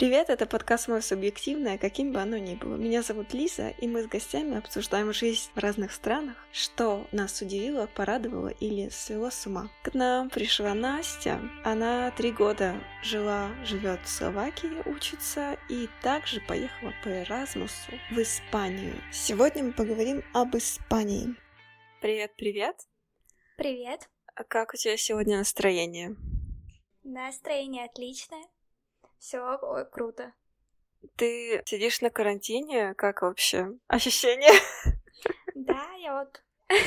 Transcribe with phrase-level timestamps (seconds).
[0.00, 2.74] Привет, это подкаст «Мое субъективное», каким бы оно ни было.
[2.76, 7.86] Меня зовут Лиза, и мы с гостями обсуждаем жизнь в разных странах, что нас удивило,
[7.86, 9.68] порадовало или свело с ума.
[9.82, 11.38] К нам пришла Настя.
[11.64, 18.94] Она три года жила, живет в Словакии, учится, и также поехала по Эразмусу в Испанию.
[19.12, 21.36] Сегодня мы поговорим об Испании.
[22.00, 22.88] Привет, привет.
[23.58, 24.08] Привет.
[24.34, 26.16] А как у тебя сегодня настроение?
[27.04, 28.46] Настроение отличное.
[29.20, 29.58] Все
[29.92, 30.32] круто.
[31.16, 32.94] Ты сидишь на карантине?
[32.94, 33.68] Как вообще?
[33.86, 34.52] Ощущения?
[35.54, 36.42] Да, я вот...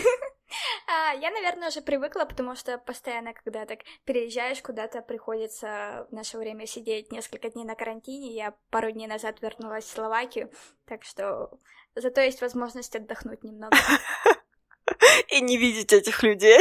[0.87, 6.39] а, я, наверное, уже привыкла, потому что постоянно, когда так переезжаешь куда-то, приходится в наше
[6.39, 8.33] время сидеть несколько дней на карантине.
[8.33, 10.49] Я пару дней назад вернулась в Словакию,
[10.85, 11.51] так что
[11.93, 13.77] зато есть возможность отдохнуть немного.
[15.27, 16.59] И не видеть этих людей.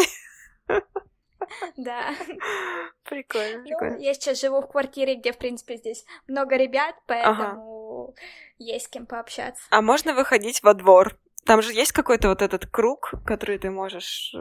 [1.76, 2.14] Да.
[3.04, 3.96] Прикольно, ну, прикольно.
[3.98, 8.14] Я сейчас живу в квартире, где, в принципе, здесь много ребят, поэтому
[8.58, 9.62] есть с кем пообщаться.
[9.70, 11.18] А можно выходить во двор?
[11.44, 14.38] Там же есть какой-то вот этот круг, который ты можешь э,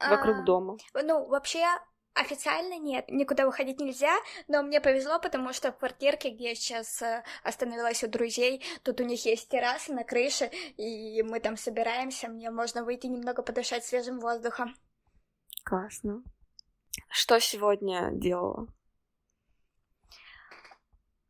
[0.00, 0.76] вокруг а, дома.
[0.94, 1.66] Ну, вообще,
[2.16, 4.16] Официально нет, никуда выходить нельзя,
[4.48, 9.02] но мне повезло, потому что в квартирке, где я сейчас э, остановилась у друзей, тут
[9.02, 13.84] у них есть терраса на крыше, и мы там собираемся, мне можно выйти немного подышать
[13.84, 14.74] свежим воздухом.
[15.66, 16.22] Классно.
[17.08, 18.68] Что сегодня делала?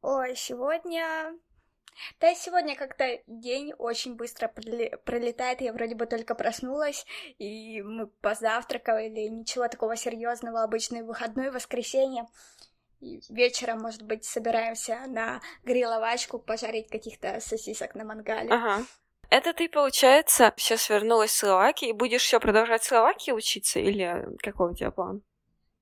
[0.02, 1.32] Ой, сегодня...
[2.20, 5.62] Да, сегодня как-то день очень быстро пролетает.
[5.62, 7.06] Я вроде бы только проснулась,
[7.38, 9.28] и мы позавтракали.
[9.28, 10.62] Ничего такого серьезного.
[10.62, 12.26] Обычный выходной, воскресенье.
[13.00, 18.50] И вечером, может быть, собираемся на гриловачку пожарить каких-то сосисок на мангале.
[18.52, 18.84] Ага.
[19.30, 24.26] Это ты, получается, сейчас вернулась в Словакию и будешь еще продолжать в Словакии учиться, или
[24.42, 25.22] какой у тебя план?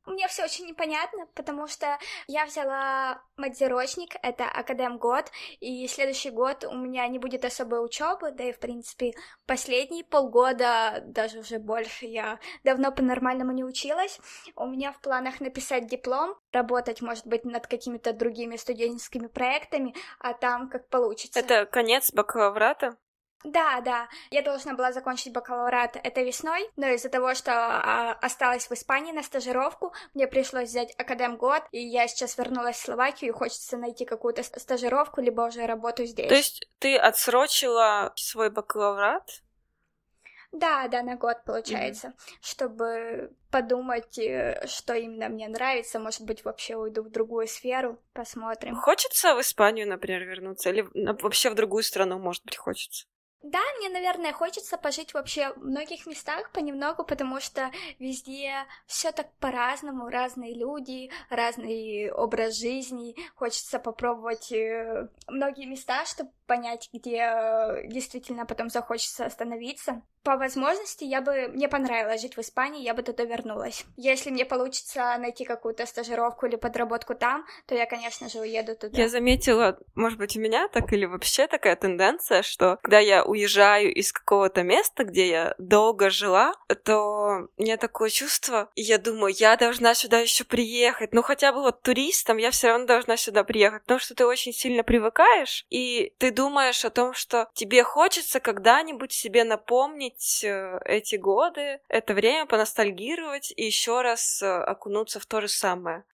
[0.06, 6.64] Мне все очень непонятно, потому что я взяла мадзерочник, это академ год, и следующий год
[6.64, 9.12] у меня не будет особой учебы, да и в принципе
[9.46, 14.20] последние полгода, даже уже больше, я давно по-нормальному не училась.
[14.56, 20.34] У меня в планах написать диплом, работать, может быть, над какими-то другими студенческими проектами, а
[20.34, 21.40] там как получится.
[21.40, 22.98] Это конец бакалаврата?
[23.44, 28.68] Да, да, я должна была закончить бакалаврат этой весной, но из-за того, что а, осталась
[28.68, 33.30] в Испании на стажировку, мне пришлось взять академ год, и я сейчас вернулась в Словакию,
[33.30, 36.28] и хочется найти какую-то стажировку, либо уже работу здесь.
[36.28, 39.42] То есть ты отсрочила свой бакалаврат?
[40.50, 42.38] Да, да, на год получается, mm-hmm.
[42.40, 48.76] чтобы подумать, э, что именно мне нравится, может быть, вообще уйду в другую сферу, посмотрим.
[48.76, 53.06] Хочется в Испанию, например, вернуться, или вообще в другую страну, может быть, хочется?
[53.44, 59.30] Да, мне, наверное, хочется пожить вообще в многих местах понемногу, потому что везде все так
[59.38, 63.14] по-разному, разные люди, разный образ жизни.
[63.34, 70.02] Хочется попробовать э, многие места, чтобы понять, где э, действительно потом захочется остановиться.
[70.22, 71.48] По возможности, я бы...
[71.48, 73.84] Мне понравилось жить в Испании, я бы туда вернулась.
[73.96, 78.96] Если мне получится найти какую-то стажировку или подработку там, то я, конечно же, уеду туда.
[78.96, 83.92] Я заметила, может быть, у меня так или вообще такая тенденция, что когда я уезжаю
[83.92, 89.56] из какого-то места, где я долго жила, то у меня такое чувство, я думаю, я
[89.56, 91.12] должна сюда еще приехать.
[91.12, 94.52] Ну, хотя бы вот туристом я все равно должна сюда приехать, потому что ты очень
[94.52, 101.16] сильно привыкаешь, и ты думаешь о том, что тебе хочется когда-нибудь себе напомнить э, эти
[101.16, 106.04] годы, это время, поностальгировать и еще раз э, окунуться в то же самое.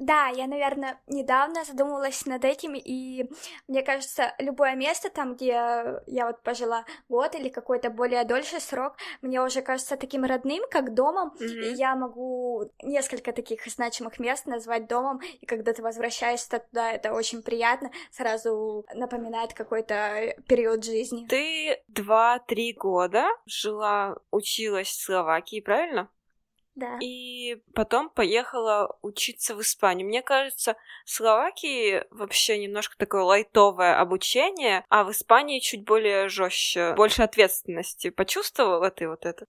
[0.00, 3.28] Да, я, наверное, недавно задумывалась над этим, и
[3.68, 8.94] мне кажется, любое место там, где я вот пожила год или какой-то более дольший срок,
[9.20, 11.44] мне уже кажется таким родным, как домом, mm-hmm.
[11.44, 17.12] и я могу несколько таких значимых мест назвать домом, и когда ты возвращаешься туда, это
[17.12, 21.26] очень приятно, сразу напоминает какой-то период жизни.
[21.28, 26.08] Ты два-три года жила, училась в Словакии, правильно?
[26.80, 26.96] Да.
[27.02, 30.08] И потом поехала учиться в Испанию.
[30.08, 36.94] Мне кажется, в Словакии вообще немножко такое лайтовое обучение, а в Испании чуть более жестче,
[36.94, 38.08] больше ответственности.
[38.08, 39.44] Почувствовала ты вот это?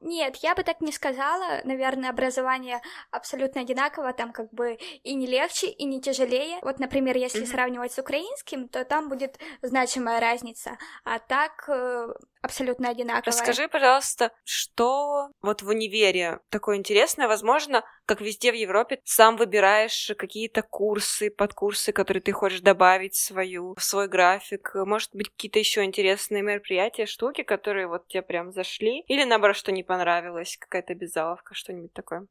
[0.00, 1.60] Нет, я бы так не сказала.
[1.64, 6.58] Наверное, образование абсолютно одинаково, там как бы и не легче, и не тяжелее.
[6.62, 7.46] Вот, например, если mm-hmm.
[7.46, 10.78] сравнивать с украинским, то там будет значимая разница.
[11.04, 13.22] А так э, абсолютно одинаковая.
[13.24, 20.12] Расскажи, пожалуйста, что вот в универе такое интересное, возможно, как везде в Европе, сам выбираешь
[20.18, 25.58] какие-то курсы, подкурсы, которые ты хочешь добавить в свою, в свой график, может быть, какие-то
[25.58, 30.94] еще интересные мероприятия, штуки, которые вот тебе прям зашли, или наоборот, что не понравилось, какая-то
[30.94, 32.26] безаловка, что-нибудь такое.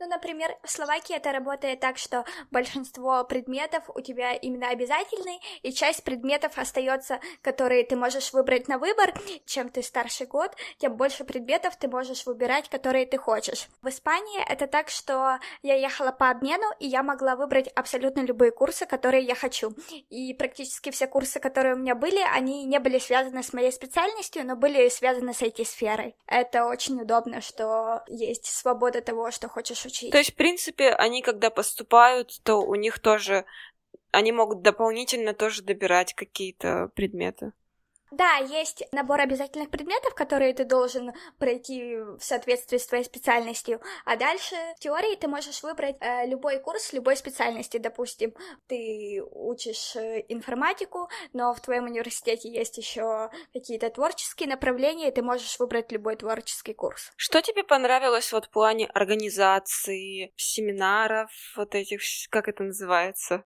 [0.00, 5.72] Ну, например, в Словакии это работает так, что большинство предметов у тебя именно обязательные, и
[5.72, 9.12] часть предметов остается, которые ты можешь выбрать на выбор.
[9.44, 13.66] Чем ты старше год, тем больше предметов ты можешь выбирать, которые ты хочешь.
[13.82, 18.52] В Испании это так, что я ехала по обмену, и я могла выбрать абсолютно любые
[18.52, 19.74] курсы, которые я хочу.
[20.10, 24.46] И практически все курсы, которые у меня были, они не были связаны с моей специальностью,
[24.46, 26.14] но были связаны с IT-сферой.
[26.28, 30.10] Это очень удобно, что есть свобода того, что хочешь учить.
[30.10, 33.44] То есть, в принципе, они когда поступают, то у них тоже
[34.10, 37.52] они могут дополнительно тоже добирать какие-то предметы.
[38.10, 44.16] Да, есть набор обязательных предметов, которые ты должен пройти в соответствии с твоей специальностью, а
[44.16, 47.76] дальше в теории ты можешь выбрать э, любой курс любой специальности.
[47.76, 48.34] Допустим,
[48.66, 55.22] ты учишь э, информатику, но в твоем университете есть еще какие-то творческие направления, и ты
[55.22, 57.12] можешь выбрать любой творческий курс.
[57.16, 62.00] Что тебе понравилось вот в плане организации семинаров, вот этих,
[62.30, 63.44] как это называется?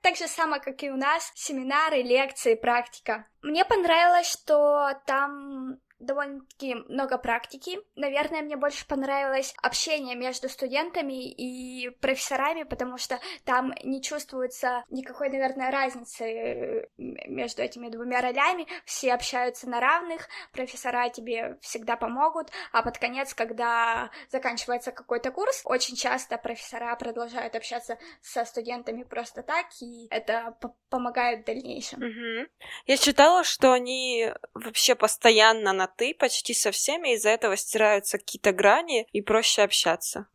[0.00, 3.26] Так же само, как и у нас, семинары, лекции, практика.
[3.42, 7.78] Мне понравилось, что там довольно-таки много практики.
[7.94, 15.30] Наверное, мне больше понравилось общение между студентами и профессорами, потому что там не чувствуется никакой,
[15.30, 18.66] наверное, разницы э, между этими двумя ролями.
[18.84, 25.62] Все общаются на равных, профессора тебе всегда помогут, а под конец, когда заканчивается какой-то курс,
[25.64, 30.56] очень часто профессора продолжают общаться со студентами просто так, и это
[30.90, 32.02] помогает в дальнейшем.
[32.02, 32.48] Угу.
[32.86, 38.52] Я читала, что они вообще постоянно на ты почти со всеми, из-за этого стираются какие-то
[38.52, 40.26] грани и проще общаться.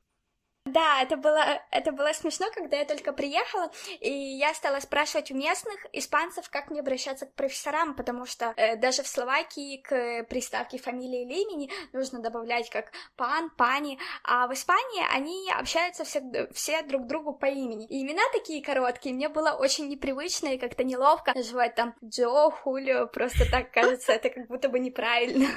[0.65, 5.35] Да, это было, это было смешно, когда я только приехала, и я стала спрашивать у
[5.35, 10.77] местных испанцев, как мне обращаться к профессорам, потому что э, даже в Словакии к приставке
[10.77, 16.21] фамилии или имени нужно добавлять как пан, пани, а в Испании они общаются все,
[16.53, 17.87] все друг другу по имени.
[17.87, 23.07] И имена такие короткие, мне было очень непривычно и как-то неловко называть там Джо, Хулио,
[23.07, 25.47] просто так кажется, это как будто бы неправильно.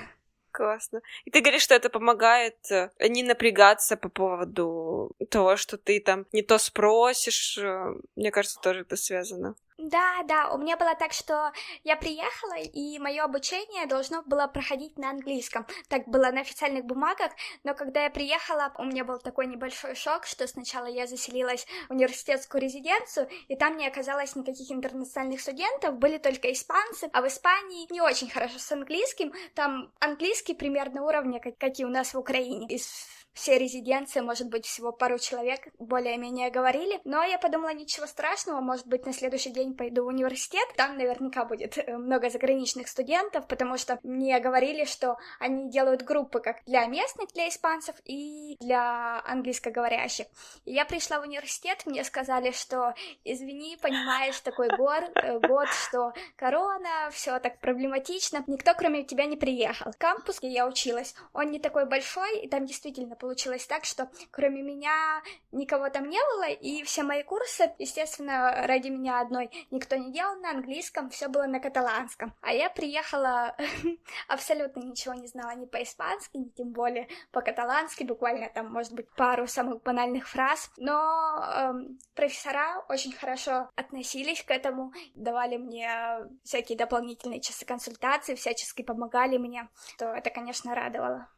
[0.54, 1.02] Классно.
[1.24, 6.26] И ты говоришь, что это помогает э, не напрягаться по поводу того, что ты там
[6.32, 7.58] не то спросишь.
[7.58, 9.56] Э, мне кажется, тоже это связано.
[9.76, 14.96] Да, да, у меня было так, что я приехала, и мое обучение должно было проходить
[14.98, 15.66] на английском.
[15.88, 17.32] Так было на официальных бумагах,
[17.64, 21.92] но когда я приехала, у меня был такой небольшой шок, что сначала я заселилась в
[21.92, 27.92] университетскую резиденцию, и там не оказалось никаких интернациональных студентов, были только испанцы, а в Испании
[27.92, 32.18] не очень хорошо с английским, там английский примерно уровня, как, как и у нас в
[32.18, 32.68] Украине.
[32.68, 38.60] Из все резиденции, может быть, всего пару человек более-менее говорили, но я подумала, ничего страшного,
[38.60, 43.46] может быть, на следующий день пойду в университет, там наверняка будет э, много заграничных студентов,
[43.48, 49.20] потому что мне говорили, что они делают группы как для местных, для испанцев и для
[49.26, 50.26] английскоговорящих.
[50.64, 52.94] И я пришла в университет, мне сказали, что
[53.24, 59.36] извини, понимаешь, такой год, э, год, что корона, все так проблематично, никто кроме тебя не
[59.36, 59.92] приехал.
[59.98, 64.60] Кампус, где я училась, он не такой большой, и там действительно получилось так, что кроме
[64.60, 70.12] меня никого там не было, и все мои курсы, естественно, ради меня одной никто не
[70.12, 72.34] делал на английском, все было на каталанском.
[72.42, 73.56] А я приехала
[74.28, 79.46] абсолютно ничего не знала ни по-испански, ни тем более по-каталански, буквально там, может быть, пару
[79.46, 87.40] самых банальных фраз, но эм, профессора очень хорошо относились к этому, давали мне всякие дополнительные
[87.40, 91.28] часы консультации, всячески помогали мне, то это, конечно, радовало.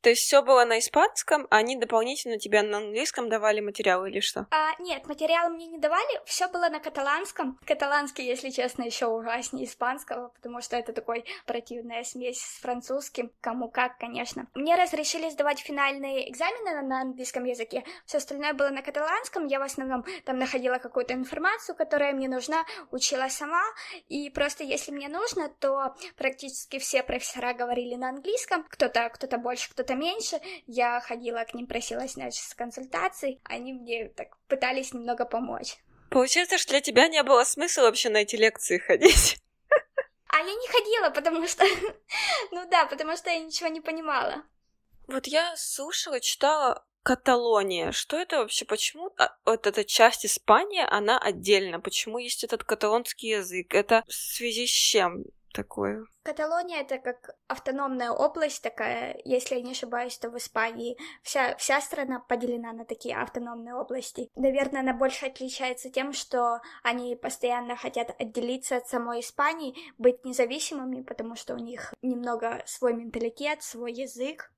[0.00, 4.20] То есть все было на испанском, а они дополнительно тебе на английском давали материалы или
[4.20, 4.46] что?
[4.50, 7.58] А, нет, материалы мне не давали, все было на каталанском.
[7.66, 13.68] Каталанский, если честно, еще ужаснее испанского, потому что это такой противная смесь с французским, кому
[13.68, 14.46] как, конечно.
[14.54, 19.62] Мне разрешили сдавать финальные экзамены на английском языке, все остальное было на каталанском, я в
[19.62, 23.62] основном там находила какую-то информацию, которая мне нужна, учила сама,
[24.08, 29.70] и просто если мне нужно, то практически все профессора говорили на английском, кто-то кто-то больше,
[29.70, 35.24] кто-то меньше, я ходила к ним, просилась значит, с консультацией, они мне так пытались немного
[35.24, 35.76] помочь.
[36.10, 39.38] Получается, что для тебя не было смысла вообще на эти лекции ходить.
[40.28, 41.64] А я не ходила, потому что...
[42.50, 44.42] ну да, потому что я ничего не понимала.
[45.06, 47.92] Вот я слушала, читала Каталония.
[47.92, 48.64] Что это вообще?
[48.64, 51.78] Почему а, вот эта часть Испании, она отдельно?
[51.78, 53.74] Почему есть этот каталонский язык?
[53.74, 55.24] Это в связи с чем?
[55.56, 56.04] Такое.
[56.22, 61.80] Каталония это как автономная область такая, если я не ошибаюсь, то в Испании вся, вся
[61.80, 64.28] страна поделена на такие автономные области.
[64.36, 71.02] Наверное, она больше отличается тем, что они постоянно хотят отделиться от самой Испании, быть независимыми,
[71.02, 74.50] потому что у них немного свой менталитет, свой язык,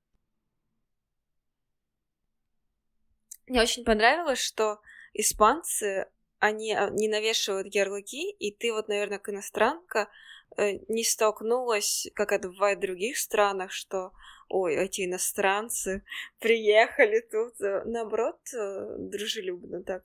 [3.49, 4.79] Мне очень понравилось, что
[5.15, 6.07] испанцы,
[6.39, 10.09] они а, не навешивают ярлыки, и ты вот, наверное, как иностранка
[10.57, 14.13] не столкнулась, как это бывает в других странах, что
[14.49, 16.03] ой, эти иностранцы
[16.39, 20.05] приехали тут, э, наоборот, э, дружелюбно так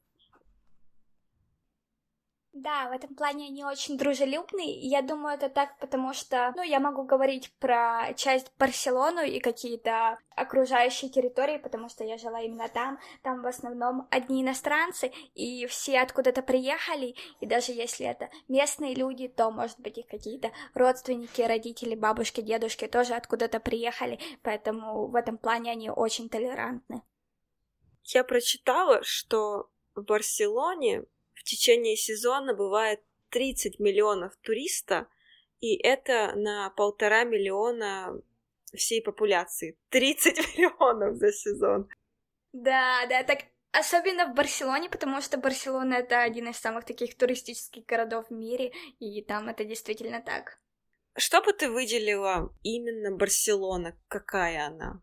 [2.54, 4.80] да, в этом плане они очень дружелюбные.
[4.80, 10.20] Я думаю, это так, потому что, ну, я могу говорить про часть Барселону и какие-то
[10.36, 13.00] окружающие территории, потому что я жила именно там.
[13.24, 19.28] Там в основном одни иностранцы, и все откуда-то приехали, и даже если это местные люди,
[19.28, 25.40] то, может быть, их какие-то родственники, родители, бабушки, дедушки тоже откуда-то приехали, поэтому в этом
[25.40, 27.02] плане они очень толерантны.
[28.04, 35.08] Я прочитала, что в Барселоне в течение сезона бывает 30 миллионов туриста,
[35.60, 38.22] и это на полтора миллиона
[38.76, 39.78] всей популяции.
[39.90, 41.90] 30 миллионов за сезон.
[42.54, 47.84] Да, да, так Особенно в Барселоне, потому что Барселона это один из самых таких туристических
[47.88, 50.60] городов в мире, и там это действительно так.
[51.18, 53.98] Что бы ты выделила именно Барселона?
[54.08, 55.02] Какая она?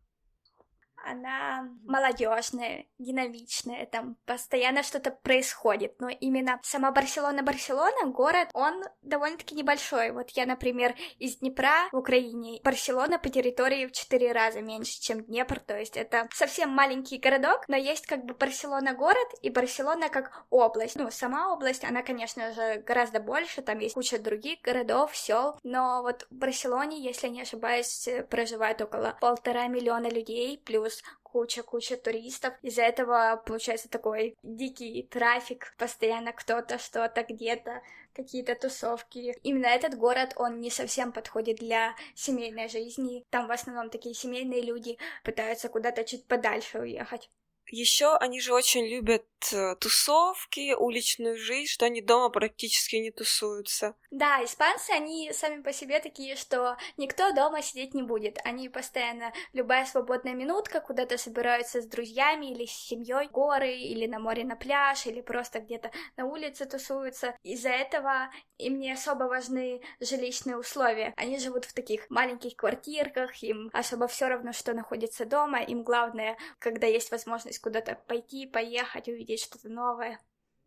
[1.05, 6.01] Она молодежная, динамичная, там постоянно что-то происходит.
[6.01, 10.13] Но именно сама Барселона-Барселона, город, он довольно-таки небольшой.
[10.13, 12.61] Вот я, например, из Днепра в Украине.
[12.63, 17.65] Барселона по территории в четыре раза меньше, чем Днепр, то есть это совсем маленький городок,
[17.69, 20.97] но есть как бы Барселона город и Барселона как область.
[20.97, 26.03] Ну, сама область, она, конечно же, гораздо больше, там есть куча других городов, сел, но
[26.03, 32.55] вот в Барселоне, если не ошибаюсь, проживает около полтора миллиона людей, плюс плюс куча-куча туристов.
[32.63, 37.83] Из-за этого получается такой дикий трафик, постоянно кто-то что-то где-то,
[38.13, 39.37] какие-то тусовки.
[39.43, 43.25] Именно этот город, он не совсем подходит для семейной жизни.
[43.31, 47.31] Там в основном такие семейные люди пытаются куда-то чуть подальше уехать.
[47.71, 53.95] Еще они же очень любят э, тусовки, уличную жизнь, что они дома практически не тусуются.
[54.11, 58.39] Да, испанцы, они сами по себе такие, что никто дома сидеть не будет.
[58.45, 64.19] Они постоянно, любая свободная минутка, куда-то собираются с друзьями или с семьей, горы, или на
[64.19, 67.37] море на пляж, или просто где-то на улице тусуются.
[67.43, 71.15] Из-за этого им не особо важны жилищные условия.
[71.17, 76.37] Они живут в таких маленьких квартирках, им особо все равно, что находится дома, им главное,
[76.59, 80.19] когда есть возможность куда-то пойти, поехать, увидеть что-то новое.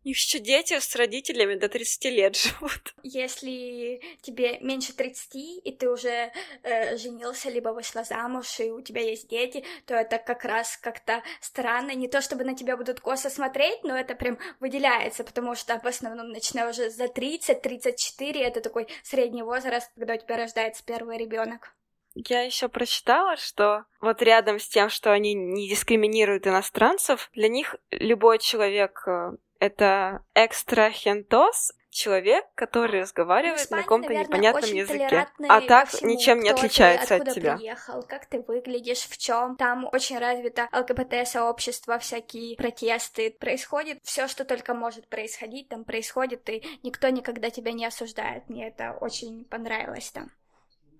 [0.04, 2.94] Еще дети с родителями до 30 лет живут.
[3.02, 5.34] Если тебе меньше 30,
[5.64, 6.30] и ты уже
[6.62, 11.22] э, женился, либо вышла замуж, и у тебя есть дети, то это как раз как-то
[11.40, 11.92] странно.
[11.92, 15.86] Не то чтобы на тебя будут косо смотреть, но это прям выделяется, потому что в
[15.86, 21.74] основном, начиная уже за 30-34, это такой средний возраст, когда у тебя рождается первый ребенок.
[22.14, 27.76] Я еще прочитала, что вот рядом с тем, что они не дискриминируют иностранцев, для них
[27.90, 35.88] любой человек э, это экстрахентос, человек, который разговаривает Испания, на каком-то непонятном языке, а так
[35.88, 37.56] всему, ничем не отличается ты, от тебя.
[37.56, 39.56] приехал, как ты выглядишь, в чем.
[39.56, 43.30] Там очень развито ЛГБТ-сообщество, всякие протесты.
[43.30, 48.48] Происходит все, что только может происходить, там происходит, и никто никогда тебя не осуждает.
[48.48, 50.30] Мне это очень понравилось там.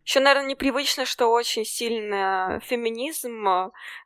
[0.05, 3.49] Еще, наверное, непривычно, что очень сильно феминизм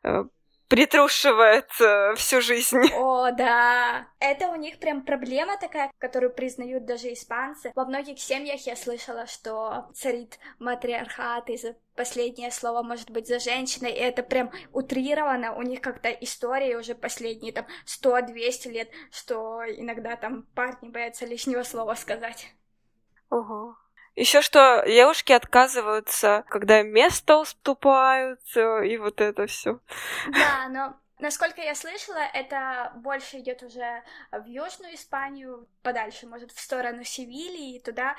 [0.05, 0.25] э,
[0.69, 2.78] притрушивает э, всю жизнь.
[2.95, 4.07] О, да.
[4.21, 7.73] Это у них прям проблема такая, которую признают даже испанцы.
[7.75, 11.59] Во многих семьях я слышала, что царит матриархат, и
[11.97, 15.57] последнее слово может быть за женщиной, и это прям утрировано.
[15.57, 21.62] У них как-то истории уже последние там 100-200 лет, что иногда там парни боятся лишнего
[21.62, 22.47] слова сказать.
[23.31, 23.76] Ого.
[24.19, 29.79] Еще что девушки отказываются, когда место уступают, и вот это все.
[30.27, 36.61] Да, но Насколько я слышала, это больше идет уже в Южную Испанию, подальше, может, в
[36.61, 38.15] сторону Севильи, и туда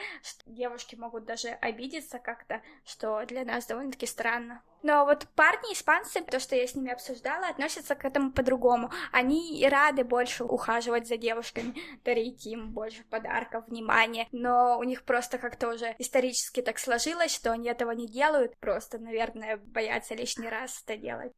[0.45, 4.61] девушки могут даже обидеться как-то, что для нас довольно-таки странно.
[4.81, 8.91] Но вот парни испанцы, то, что я с ними обсуждала, относятся к этому по-другому.
[9.11, 14.27] Они рады больше ухаживать за девушками, дарить им больше подарков, внимания.
[14.31, 18.57] Но у них просто как-то уже исторически так сложилось, что они этого не делают.
[18.57, 21.33] Просто, наверное, боятся лишний раз это делать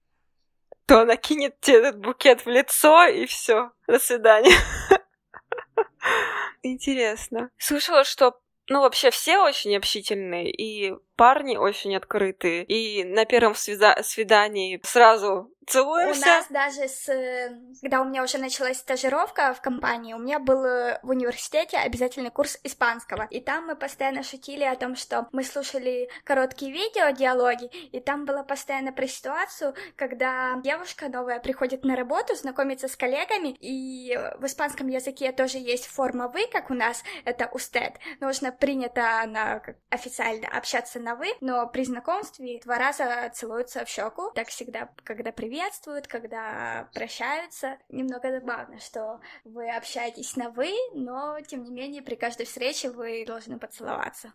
[0.86, 3.72] то она кинет тебе этот букет в лицо, и все.
[3.88, 4.56] До свидания.
[6.64, 7.50] Интересно.
[7.58, 12.64] Слышала, что ну, вообще все очень общительные, и парни очень открытые.
[12.64, 16.20] И на первом свида- свидании сразу Целуемся.
[16.20, 17.06] У нас даже с...
[17.82, 22.32] Когда у меня уже началась стажировка в компании, у меня был э, в университете обязательный
[22.32, 23.28] курс испанского.
[23.30, 28.26] И там мы постоянно шутили о том, что мы слушали короткие видео, диалоги, и там
[28.26, 34.46] было постоянно про ситуацию, когда девушка новая приходит на работу, знакомится с коллегами, и в
[34.46, 37.94] испанском языке тоже есть форма «вы», как у нас, это «устед».
[38.20, 44.32] Нужно принято на официально общаться на «вы», но при знакомстве два раза целуются в щеку.
[44.36, 47.78] Так всегда, когда приветствуют, когда прощаются.
[47.90, 53.26] Немного забавно, что вы общаетесь на «вы», но, тем не менее, при каждой встрече вы
[53.26, 54.34] должны поцеловаться.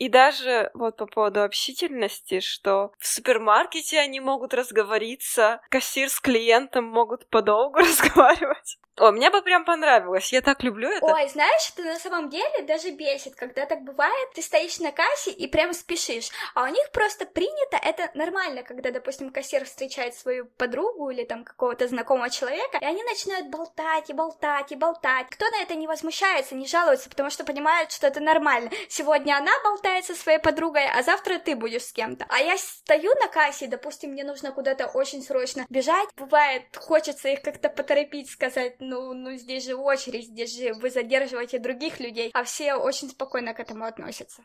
[0.00, 6.84] И даже вот по поводу общительности, что в супермаркете они могут разговориться, кассир с клиентом
[6.86, 8.78] могут подолгу разговаривать.
[9.00, 11.06] О, мне бы прям понравилось, я так люблю это.
[11.06, 15.30] Ой, знаешь, это на самом деле даже бесит, когда так бывает, ты стоишь на кассе
[15.30, 20.44] и прям спешишь, а у них просто принято, это нормально, когда, допустим, кассир встречает свою
[20.58, 25.28] подругу или там какого-то знакомого человека, и они начинают болтать и болтать и болтать.
[25.30, 28.70] Кто на это не возмущается, не жалуется, потому что понимают, что это нормально.
[28.90, 32.26] Сегодня она болтает со своей подругой, а завтра ты будешь с кем-то.
[32.28, 37.40] А я стою на кассе, допустим, мне нужно куда-то очень срочно бежать, бывает, хочется их
[37.40, 42.42] как-то поторопить, сказать, ну, ну здесь же очередь, здесь же вы задерживаете других людей, а
[42.44, 44.42] все очень спокойно к этому относятся.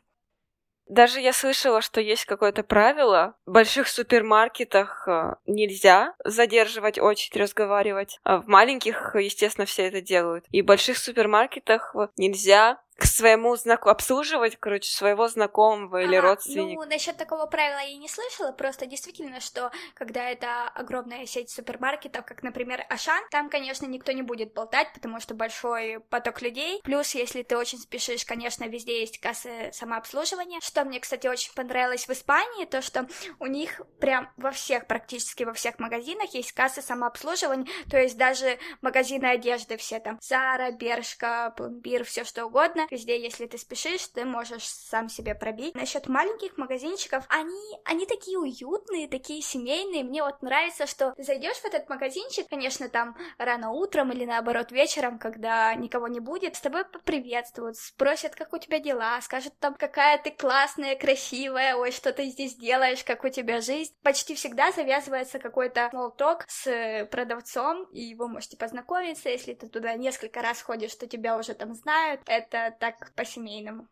[0.88, 3.36] Даже я слышала, что есть какое-то правило.
[3.48, 8.20] В больших супермаркетах э, нельзя задерживать очередь, разговаривать.
[8.24, 10.46] А в маленьких, естественно, все это делают.
[10.52, 16.82] И в больших супермаркетах нельзя к своему знаку обслуживать, короче, своего знакомого или ага, родственника.
[16.82, 22.26] Ну, насчет такого правила я не слышала, просто действительно, что когда это огромная сеть супермаркетов,
[22.26, 26.82] как, например, Ашан, там, конечно, никто не будет болтать, потому что большой поток людей.
[26.84, 30.60] Плюс, если ты очень спешишь, конечно, везде есть кассы самообслуживания.
[30.62, 33.08] Что мне, кстати, очень понравилось в Испании, то, что
[33.40, 38.58] у них прям во всех, практически во всех магазинах есть кассы самообслуживания, то есть даже
[38.82, 44.26] магазины одежды все там, Зара, Бершка, Пломбир, все что угодно, Везде, если ты спешишь, ты
[44.26, 45.76] можешь сам себе пробить.
[45.76, 50.04] Насчет маленьких магазинчиков, они, они такие уютные, такие семейные.
[50.04, 54.72] Мне вот нравится, что ты зайдешь в этот магазинчик, конечно, там рано утром или наоборот
[54.72, 59.76] вечером, когда никого не будет, с тобой поприветствуют, спросят, как у тебя дела, скажут там,
[59.76, 63.94] какая ты классная, красивая, ой, что ты здесь делаешь, как у тебя жизнь.
[64.04, 70.42] Почти всегда завязывается какой-то молток с продавцом, и вы можете познакомиться, если ты туда несколько
[70.42, 72.22] раз ходишь, что тебя уже там знают.
[72.26, 73.88] Это так по-семейному.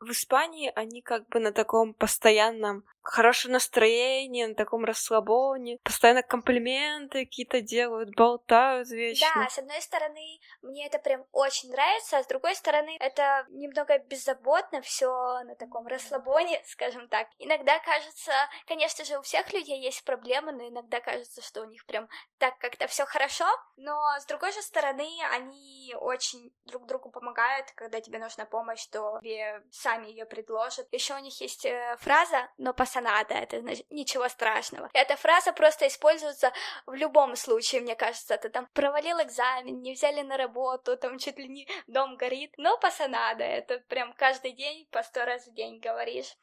[0.00, 7.24] В Испании они как бы на таком постоянном хорошее настроение, на таком расслабоне, постоянно комплименты
[7.24, 9.28] какие-то делают, болтают вечно.
[9.34, 13.98] Да, с одной стороны, мне это прям очень нравится, а с другой стороны, это немного
[13.98, 17.28] беззаботно, все на таком расслабоне, скажем так.
[17.38, 18.32] Иногда кажется,
[18.66, 22.08] конечно же, у всех людей есть проблемы, но иногда кажется, что у них прям
[22.38, 28.00] так как-то все хорошо, но с другой же стороны, они очень друг другу помогают, когда
[28.00, 30.86] тебе нужна помощь, то тебе сами ее предложат.
[30.92, 34.90] Еще у них есть э, фраза, но по пасанада, это значит ничего страшного.
[34.92, 36.52] Эта фраза просто используется
[36.86, 38.36] в любом случае, мне кажется.
[38.36, 42.54] Ты там провалил экзамен, не взяли на работу, там чуть ли не дом горит.
[42.56, 46.36] Но пасанада, это прям каждый день по сто раз в день говоришь.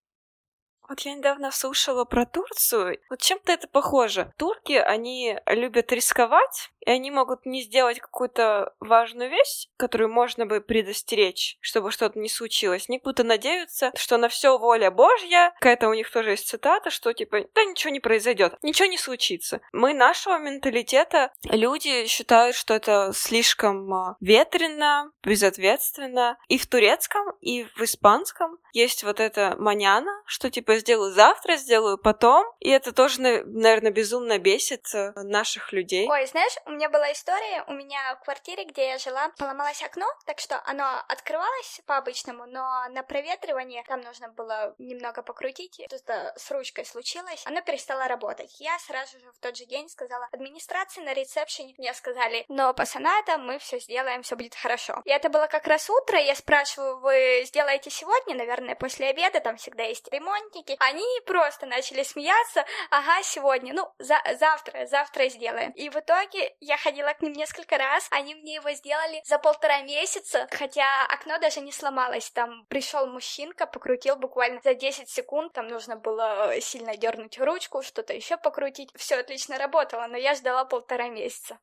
[0.89, 2.99] Вот я недавно слушала про Турцию.
[3.09, 4.31] Вот чем-то это похоже.
[4.37, 10.61] Турки, они любят рисковать, и они могут не сделать какую-то важную вещь, которую можно бы
[10.61, 12.85] предостеречь, чтобы что-то не случилось.
[12.87, 15.51] Они будто надеются, что на все воля Божья.
[15.55, 19.59] Какая-то у них тоже есть цитата, что типа, да ничего не произойдет, ничего не случится.
[19.73, 26.37] Мы нашего менталитета, люди считают, что это слишком а, ветрено, безответственно.
[26.47, 31.97] И в турецком, и в испанском есть вот это маняна, что типа сделаю завтра, сделаю
[31.97, 32.45] потом.
[32.59, 36.07] И это тоже, наверное, безумно бесит э, наших людей.
[36.09, 40.05] Ой, знаешь, у меня была история, у меня в квартире, где я жила, поломалось окно,
[40.25, 46.51] так что оно открывалось по-обычному, но на проветривание там нужно было немного покрутить, что-то с
[46.51, 48.55] ручкой случилось, оно перестало работать.
[48.59, 53.37] Я сразу же в тот же день сказала администрации на ресепшене, мне сказали, но пацаната,
[53.37, 55.01] мы все сделаем, все будет хорошо.
[55.05, 59.57] И это было как раз утро, я спрашиваю, вы сделаете сегодня, наверное, после обеда, там
[59.57, 60.66] всегда есть ремонтники.
[60.79, 65.71] Они просто начали смеяться, ага, сегодня, ну, за завтра, завтра сделаем.
[65.71, 69.81] И в итоге я ходила к ним несколько раз, они мне его сделали за полтора
[69.81, 72.29] месяца, хотя окно даже не сломалось.
[72.31, 78.13] Там пришел мужчинка, покрутил буквально за 10 секунд, там нужно было сильно дернуть ручку, что-то
[78.13, 78.89] еще покрутить.
[78.95, 81.59] Все отлично работало, но я ждала полтора месяца.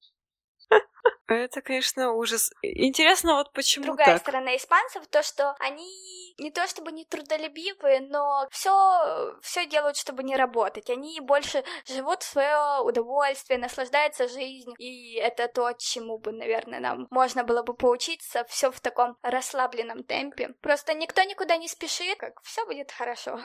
[1.27, 2.51] Это, конечно, ужас.
[2.61, 4.23] Интересно, вот почему Другая так?
[4.23, 10.23] сторона испанцев, то, что они не то чтобы не трудолюбивые, но все, все делают, чтобы
[10.23, 10.91] не работать.
[10.91, 17.07] Они больше живут в свое удовольствие, наслаждаются жизнью, и это то, чему бы, наверное, нам
[17.11, 18.45] можно было бы поучиться.
[18.49, 20.55] Все в таком расслабленном темпе.
[20.61, 23.41] Просто никто никуда не спешит, как все будет хорошо.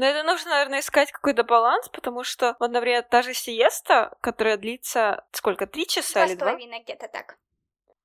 [0.00, 4.56] Но это нужно, наверное, искать какой-то баланс, потому что, вот, например, та же сиеста, которая
[4.56, 6.48] длится сколько, три часа Два или с два?
[6.52, 7.36] половиной где-то так.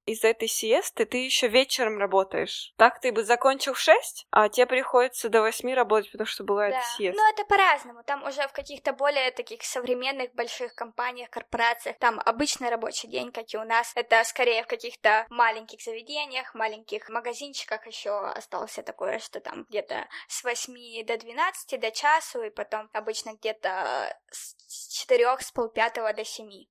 [0.05, 2.73] Из-за этой сиесты ты еще вечером работаешь.
[2.77, 6.75] Так ты бы закончил в шесть, а тебе приходится до восьми работать, потому что бывает
[6.75, 7.19] Да, сиеста.
[7.19, 8.03] но это по-разному.
[8.03, 13.51] Там уже в каких-то более таких современных больших компаниях, корпорациях, там обычный рабочий день, как
[13.51, 13.91] и у нас.
[13.95, 20.43] Это скорее в каких-то маленьких заведениях, маленьких магазинчиках еще остался такое, что там где-то с
[20.43, 26.65] 8 до 12 до часу, и потом обычно где-то с 4 с полпятого до 7.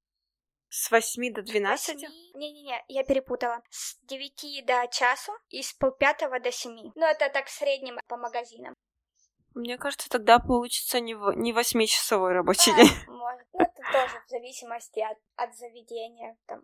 [0.76, 2.08] С восьми до двенадцати?
[2.34, 3.62] Не-не-не, я перепутала.
[3.70, 6.90] С 9 до часу и с полпятого до 7.
[6.96, 8.74] Ну, это так в среднем по магазинам.
[9.54, 11.32] Мне кажется, тогда получится не, в...
[11.37, 12.90] не восьмичасовой рабочий А, день.
[13.06, 13.46] Может.
[13.52, 16.37] Ну, это тоже в зависимости от, от заведения.
[16.46, 16.62] Там.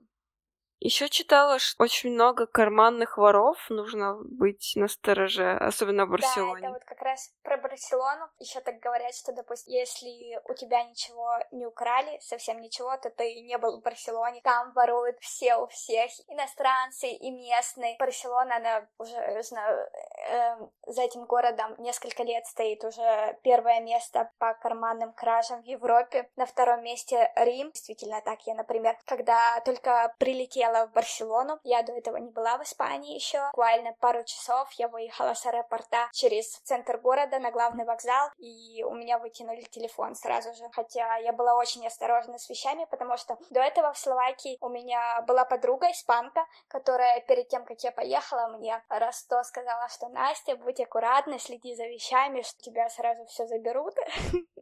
[0.83, 6.61] Еще читала, что очень много карманных воров, нужно быть настороже, особенно в Да, Барселоне.
[6.61, 8.31] это вот как раз про Барселону.
[8.39, 13.43] Еще так говорят, что, допустим, если у тебя ничего не украли, совсем ничего, то ты
[13.43, 14.41] не был в Барселоне.
[14.43, 17.97] Там воруют все у всех, иностранцы и местные.
[17.99, 19.87] Барселона, она уже, знаю,
[20.31, 26.31] эм, за этим городом несколько лет стоит уже первое место по карманным кражам в Европе.
[26.37, 27.71] На втором месте Рим.
[27.73, 28.41] Действительно так.
[28.47, 33.45] Я, например, когда только прилетела в Барселону, я до этого не была в Испании еще.
[33.53, 38.95] Буквально пару часов я выехала с аэропорта через центр города на главный вокзал, и у
[38.95, 40.65] меня вытянули телефон сразу же.
[40.73, 45.23] Хотя я была очень осторожна с вещами, потому что до этого в Словакии у меня
[45.27, 50.57] была подруга испанка, которая перед тем, как я поехала, мне раз сто сказала, что Настя,
[50.57, 53.95] будь аккуратна, следи за вещами, что тебя сразу все заберут.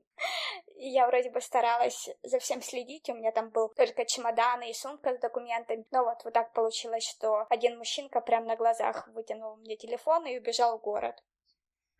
[0.77, 4.73] И я вроде бы старалась за всем следить, у меня там был только чемодан и
[4.73, 5.85] сумка с документами.
[5.91, 10.39] Но вот, вот так получилось, что один мужчинка прям на глазах вытянул мне телефон и
[10.39, 11.23] убежал в город.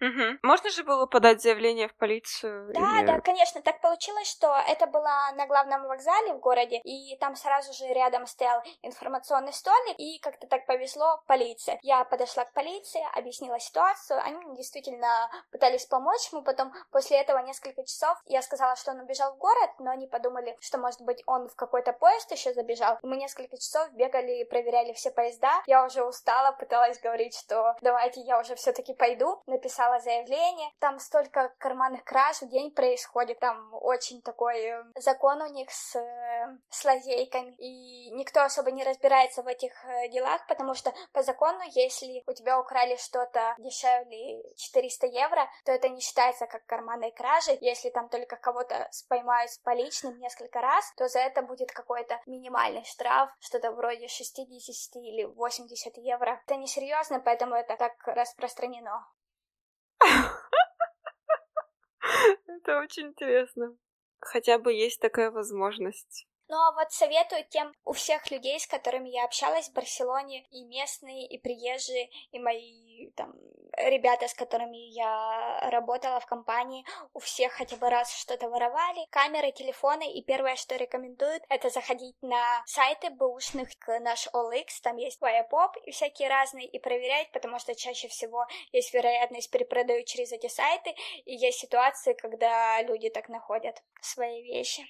[0.01, 0.39] Мгм.
[0.43, 2.73] Можно же было подать заявление в полицию?
[2.73, 7.17] Да, или- да, конечно, так получилось, что это было на главном вокзале в городе, и
[7.19, 11.79] там сразу же рядом стоял информационный столик, и как-то так повезло полиция.
[11.83, 17.39] Я подошла к полиции, объяснила ситуацию, они мне действительно пытались помочь, мы потом после этого
[17.39, 21.23] несколько часов, я сказала, что он убежал в город, но они подумали, что, может быть,
[21.27, 22.99] он в какой-то поезд еще забежал.
[23.03, 25.51] Мы несколько часов бегали и проверяли все поезда.
[25.67, 29.43] Я уже устала, пыталась говорить, что давайте я уже все-таки пойду.
[29.89, 30.71] Написала заявление.
[30.81, 33.39] Там столько карманных краж в день происходит.
[33.39, 37.55] Там очень такой э, закон у них с, э, с лазейками.
[37.59, 42.33] И никто особо не разбирается в этих э, делах, потому что по закону, если у
[42.33, 47.59] тебя украли что-то дешевле 400 евро, то это не считается как карманной кражей.
[47.61, 52.85] Если там только кого-то споймают с поличным несколько раз, то за это будет какой-то минимальный
[52.85, 56.41] штраф, что-то вроде 60 или 80 евро.
[56.47, 59.07] Это несерьезно, поэтому это так распространено.
[62.61, 63.77] Это очень интересно.
[64.21, 66.27] Хотя бы есть такая возможность.
[66.51, 71.27] А вот советую тем, у всех людей, с которыми я общалась в Барселоне, и местные,
[71.27, 73.35] и приезжие, и мои там
[73.77, 79.53] ребята, с которыми я работала в компании, у всех хотя бы раз что-то воровали, камеры,
[79.53, 83.69] телефоны, и первое, что рекомендуют, это заходить на сайты бэушных,
[84.01, 88.93] наш OLX, там есть Wirepoп и всякие разные, и проверять, потому что чаще всего есть
[88.95, 94.85] вероятность перепродают через эти сайты, и есть ситуации, когда люди так находят свои вещи.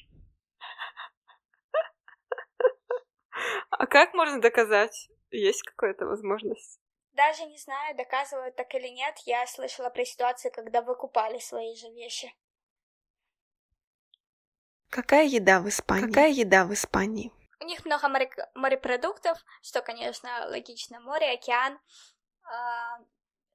[3.71, 5.09] А как можно доказать?
[5.31, 6.81] Есть какая-то возможность?
[7.13, 11.89] Даже не знаю, доказывают так или нет, я слышала про ситуации, когда выкупали свои же
[11.91, 12.33] вещи.
[14.89, 16.07] Какая еда в Испании?
[16.07, 17.33] Какая еда в Испании?
[17.61, 21.79] У них много море- морепродуктов, что, конечно, логично, море, океан.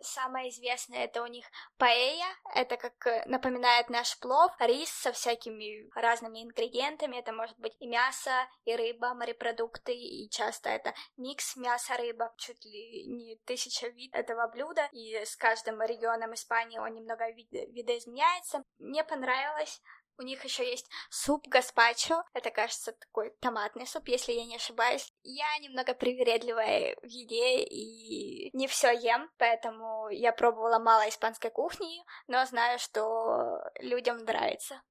[0.04, 1.46] Самое известное это у них
[1.78, 7.76] паэя, это как э, напоминает наш плов, рис со всякими разными ингредиентами, это может быть
[7.80, 8.32] и мясо,
[8.66, 14.90] и рыба, морепродукты, и часто это микс мяса-рыба, чуть ли не тысяча вид этого блюда,
[14.92, 18.64] и с каждым регионом Испании он немного вид- видоизменяется.
[18.80, 19.82] Мне понравилось,
[20.18, 22.24] у них еще есть суп гаспачо.
[22.34, 25.12] Это, кажется, такой томатный суп, если я не ошибаюсь.
[25.24, 32.04] Я немного привередливая в еде и не все ем, поэтому я пробовала мало испанской кухни,
[32.28, 34.82] но знаю, что людям нравится.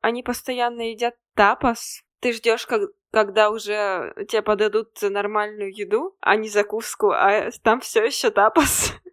[0.00, 2.02] Они постоянно едят тапас.
[2.20, 2.82] Ты ждешь, как
[3.12, 8.92] когда уже тебе подадут нормальную еду, а не закуску, а там все еще тапас.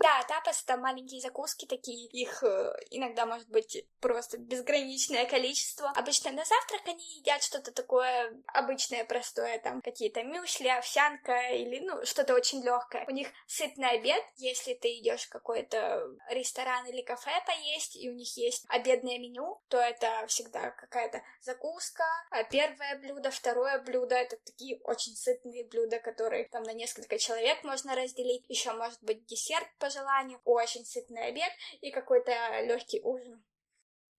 [0.00, 5.90] Да, тапас это маленькие закуски такие, их э, иногда может быть просто безграничное количество.
[5.90, 12.02] Обычно на завтрак они едят что-то такое обычное, простое, там какие-то мюсли, овсянка или ну
[12.06, 13.04] что-то очень легкое.
[13.08, 18.14] У них сытный обед, если ты идешь в какой-то ресторан или кафе поесть, и у
[18.14, 24.38] них есть обедное меню, то это всегда какая-то закуска, а первое блюдо, второе блюдо, это
[24.46, 28.46] такие очень сытные блюда, которые там на несколько человек можно разделить.
[28.48, 33.42] Еще может быть десерт по желанию, очень сытный обед и какой-то легкий ужин.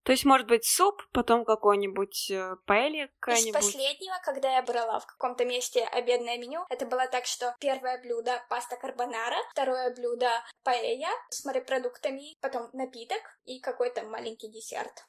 [0.02, 3.60] То есть, может быть, суп, потом какой-нибудь э, паэлья какая-нибудь?
[3.60, 8.00] Из последнего, когда я брала в каком-то месте обедное меню, это было так, что первое
[8.00, 10.30] блюдо— паста карбонара, второе блюдо—
[10.64, 15.06] паэлья с морепродуктами, потом напиток и какой-то маленький десерт.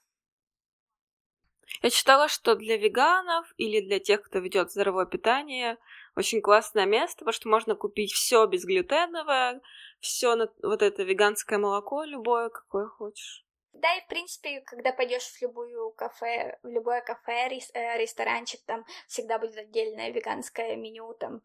[1.81, 5.77] Я читала, что для веганов или для тех, кто ведет здоровое питание,
[6.15, 9.61] очень классное место, потому что можно купить все безглютеновое,
[9.99, 13.45] все вот это веганское молоко, любое, какое хочешь.
[13.73, 18.85] Да, и в принципе, когда пойдешь в любую кафе, в любое кафе, э, ресторанчик, там
[19.07, 21.41] всегда будет отдельное веганское меню, там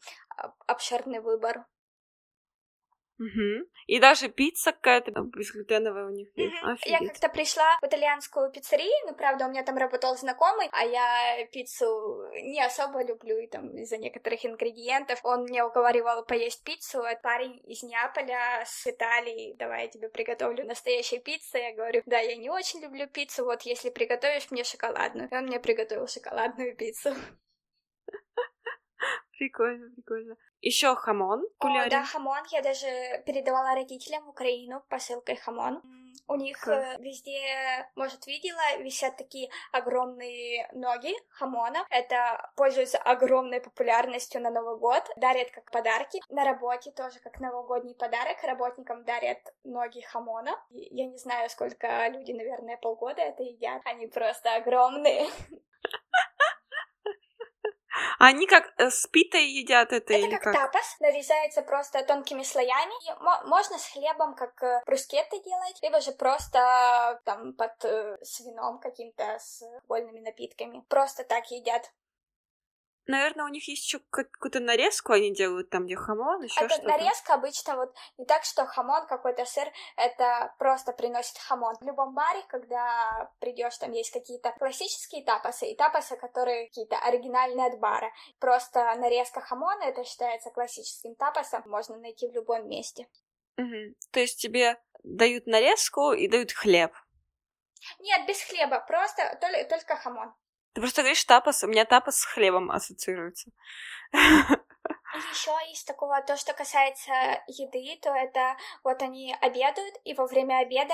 [0.67, 1.65] обширный выбор.
[3.19, 3.67] Угу.
[3.87, 6.63] И даже пицца какая-то безглютеновая у них есть.
[6.63, 6.77] Угу.
[6.85, 11.47] Я как-то пришла в итальянскую пиццерию, ну, правда, у меня там работал знакомый, а я
[11.47, 15.21] пиццу не особо люблю, и там из-за некоторых ингредиентов.
[15.25, 20.67] Он мне уговаривал поесть пиццу, это парень из Неаполя, с Италии, давай я тебе приготовлю
[20.67, 21.57] настоящую пиццу.
[21.59, 25.29] Я говорю, да, я не очень люблю пиццу, вот если приготовишь мне шоколадную.
[25.31, 27.15] И он мне приготовил шоколадную пиццу.
[29.39, 30.37] Прикольно, прикольно.
[30.67, 32.43] Еще хамон О, да, хамон.
[32.51, 32.89] Я даже
[33.25, 35.81] передавала родителям в Украину посылкой хамон.
[36.27, 36.99] У них как?
[36.99, 41.87] Э, везде, может, видела, висят такие огромные ноги хамона.
[41.89, 45.05] Это пользуется огромной популярностью на Новый год.
[45.17, 46.21] Дарят как подарки.
[46.31, 48.43] На работе тоже как новогодний подарок.
[48.43, 50.51] Работникам дарят ноги хамона.
[50.71, 53.83] Я не знаю, сколько люди, наверное, полгода это едят.
[53.85, 55.29] Они просто огромные.
[58.19, 60.55] Они как э, с питой едят это, это или как, как?
[60.55, 62.95] тапас, нарезается просто тонкими слоями.
[63.09, 68.41] И можно с хлебом как э, брускетты делать, либо же просто там под э, с
[68.41, 70.85] вином каким-то, алкогольными напитками.
[70.89, 71.91] Просто так едят.
[73.07, 76.89] Наверное, у них есть еще какую-то нарезку они делают там, где хамон, еще это что-то.
[76.89, 81.77] нарезка обычно вот не так, что хамон, какой-то сыр, это просто приносит хамон.
[81.81, 87.67] В любом баре, когда придешь, там есть какие-то классические тапасы и тапасы, которые какие-то оригинальные
[87.67, 88.11] от бара.
[88.41, 93.07] Просто нарезка хамона, это считается классическим тапасом, можно найти в любом месте.
[93.57, 93.95] Угу.
[94.11, 96.93] То есть тебе дают нарезку и дают хлеб?
[98.01, 99.39] Нет, без хлеба, просто
[99.71, 100.35] только хамон.
[100.77, 103.51] Ты просто говоришь тапас, у меня тапас с хлебом ассоциируется.
[104.13, 107.13] Еще из такого, то, что касается
[107.47, 110.93] еды, то это вот они обедают, и во время обеда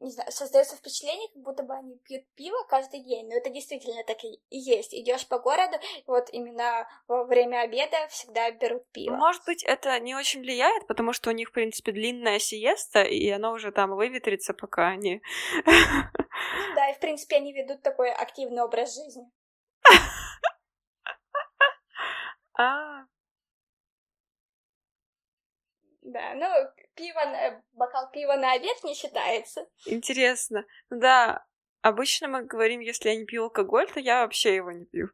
[0.00, 3.28] не знаю, создается впечатление, как будто бы они пьют пиво каждый день.
[3.28, 4.94] Но это действительно так и есть.
[4.94, 9.14] Идешь по городу, вот именно во время обеда всегда берут пиво.
[9.14, 13.28] Может быть, это не очень влияет, потому что у них, в принципе, длинная сиеста, и
[13.30, 15.22] оно уже там выветрится, пока они...
[16.74, 19.24] Да, и в принципе они ведут такой активный образ жизни.
[22.58, 23.04] А,
[26.00, 26.46] да, ну,
[26.96, 27.20] пиво,
[27.72, 29.66] бокал пива на обед не считается.
[29.86, 30.64] Интересно.
[30.90, 31.44] Да,
[31.82, 35.08] обычно мы говорим, если я не пью алкоголь, то я вообще его не пью.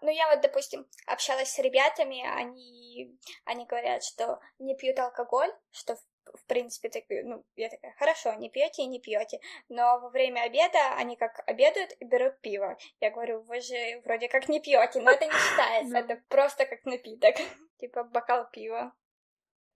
[0.00, 5.96] Ну, я вот, допустим, общалась с ребятами, они, они говорят, что не пьют алкоголь, что
[6.34, 10.42] в принципе, так, ну, я такая, хорошо, не пьете и не пьете, но во время
[10.42, 12.76] обеда они как обедают и берут пиво.
[13.00, 16.84] Я говорю, вы же вроде как не пьете, но это не считается, это просто как
[16.84, 17.36] напиток,
[17.78, 18.92] типа бокал пива.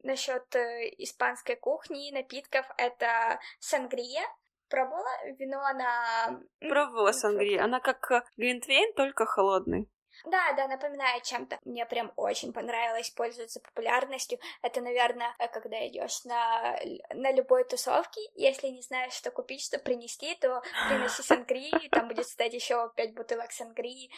[0.03, 4.23] Насчет э, испанской кухни, напитков, это сангрия.
[4.69, 6.41] Пробовала вино на...
[6.61, 7.63] Пробовала сангрия.
[7.65, 9.89] Она как э, глинтвейн, только холодный.
[10.25, 11.59] Да, да, напоминает чем-то.
[11.65, 14.39] Мне прям очень понравилось, пользоваться популярностью.
[14.63, 16.79] Это, наверное, э, когда идешь на,
[17.15, 22.27] на любой тусовке, если не знаешь, что купить, что принести, то приноси сангрии, там будет
[22.27, 24.11] стоять еще пять бутылок сангрии.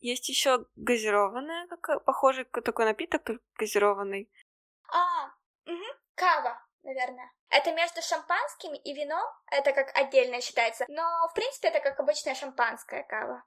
[0.00, 4.30] Есть еще газированная, как похожий такой напиток, только газированный.
[5.66, 7.30] Угу, кава, наверное.
[7.50, 12.34] Это между шампанским и вином, это как отдельно считается, но в принципе это как обычная
[12.34, 13.44] шампанская кава.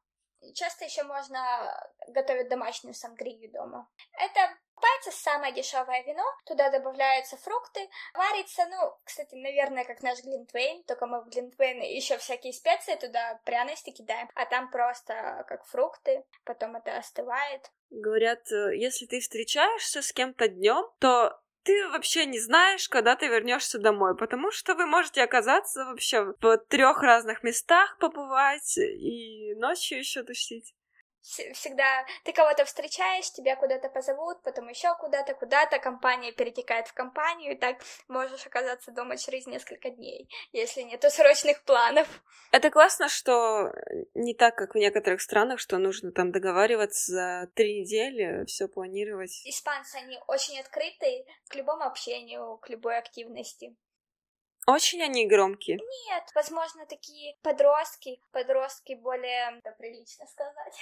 [0.54, 3.90] Часто еще можно готовить домашнюю сангрию дома.
[4.14, 10.84] Это Покупается самое дешевое вино, туда добавляются фрукты, варится, ну, кстати, наверное, как наш глинтвейн,
[10.84, 16.24] только мы в глинтвейн еще всякие специи туда, пряности кидаем, а там просто как фрукты,
[16.46, 17.72] потом это остывает.
[17.90, 23.28] Говорят, э, если ты встречаешься с кем-то днем, то ты вообще не знаешь, когда ты
[23.28, 30.00] вернешься домой, потому что вы можете оказаться вообще в трех разных местах побывать и ночью
[30.00, 30.74] еще тусить
[31.54, 37.54] всегда ты кого-то встречаешь, тебя куда-то позовут, потом еще куда-то, куда-то, компания перетекает в компанию,
[37.54, 42.08] и так можешь оказаться дома через несколько дней, если нет срочных планов.
[42.52, 43.72] Это классно, что
[44.14, 49.42] не так, как в некоторых странах, что нужно там договариваться за три недели, все планировать.
[49.46, 53.76] Испанцы, они очень открыты к любому общению, к любой активности.
[54.68, 55.78] Очень они громкие.
[55.78, 60.78] Нет, возможно, такие подростки, подростки более, да, прилично сказать.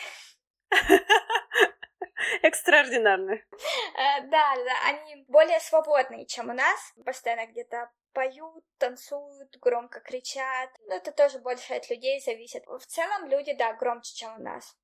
[2.41, 3.45] Экстраординарные.
[3.93, 6.93] Э, да, да, они более свободные, чем у нас.
[7.06, 10.71] Постоянно где-то поют, танцуют, громко кричат.
[10.88, 12.65] Но это тоже больше от людей зависит.
[12.65, 14.76] В целом люди, да, громче, чем у нас.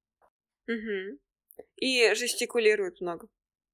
[0.67, 1.17] Угу.
[1.77, 3.27] И жестикулируют много.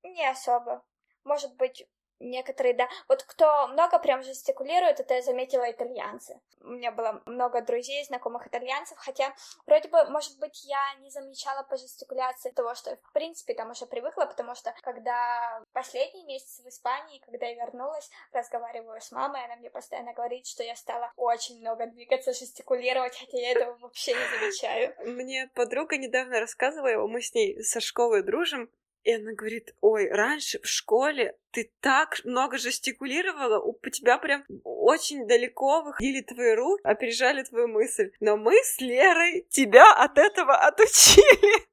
[0.03, 0.85] Не особо.
[1.25, 1.85] Может быть,
[2.19, 2.89] Некоторые, да.
[3.07, 6.39] Вот кто много прям жестикулирует, это я заметила итальянцы.
[6.61, 9.33] У меня было много друзей, знакомых итальянцев, хотя
[9.67, 13.85] вроде бы, может быть, я не замечала по жестикуляции того, что в принципе там уже
[13.85, 19.55] привыкла, потому что когда последний месяц в Испании, когда я вернулась, разговариваю с мамой, она
[19.55, 24.39] мне постоянно говорит, что я стала очень много двигаться, жестикулировать, хотя я этого вообще не
[24.39, 24.95] замечаю.
[25.05, 28.69] Мне подруга недавно рассказывала, мы с ней со школы дружим,
[29.07, 35.25] и она говорит, ой, раньше в школе ты так много жестикулировала, у тебя прям очень
[35.25, 38.11] далеко выходили твои руки, опережали твою мысль.
[38.19, 41.65] Но мы с Лерой тебя от этого отучили.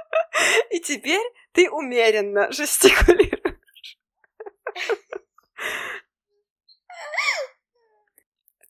[0.70, 3.98] И теперь ты умеренно жестикулируешь.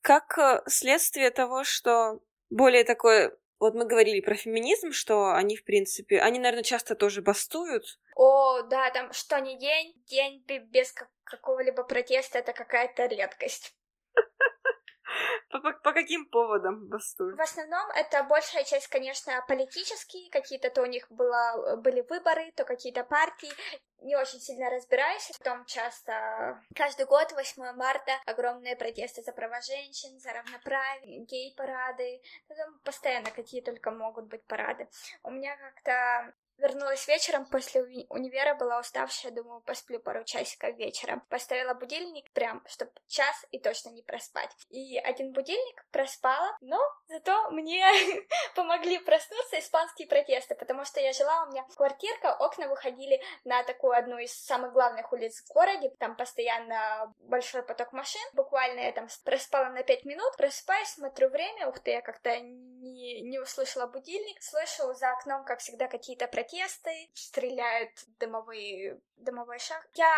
[0.00, 5.64] Как э, следствие того, что более такое вот мы говорили про феминизм, что они, в
[5.64, 7.98] принципе, они, наверное, часто тоже бастуют.
[8.14, 13.74] О, да, там что ни день, день без какого-либо протеста это какая-то редкость.
[15.48, 17.38] По, по, по каким поводам бастуют?
[17.38, 22.64] В основном это большая часть, конечно, политические, какие-то то у них было, были выборы, то
[22.64, 23.50] какие-то партии.
[24.00, 30.18] Не очень сильно разбираюсь, потом часто каждый год 8 марта огромные протесты за права женщин,
[30.18, 34.88] за равноправие, гей-парады, там постоянно какие только могут быть парады.
[35.22, 41.20] У меня как-то Вернулась вечером после уни- универа, была уставшая, думаю, посплю пару часиков вечером.
[41.28, 44.50] Поставила будильник прям, чтобы час и точно не проспать.
[44.70, 47.84] И один будильник проспала, но зато мне
[48.54, 53.92] помогли проснуться испанские протесты, потому что я жила, у меня квартирка, окна выходили на такую
[53.92, 59.08] одну из самых главных улиц в городе, там постоянно большой поток машин, буквально я там
[59.24, 62.30] проспала на пять минут, просыпаюсь, смотрю время, ух ты, я как-то
[62.92, 69.86] не, не услышала будильник, слышу за окном, как всегда, какие-то протесты, стреляют дымовые, дымовой шаг.
[69.94, 70.08] Я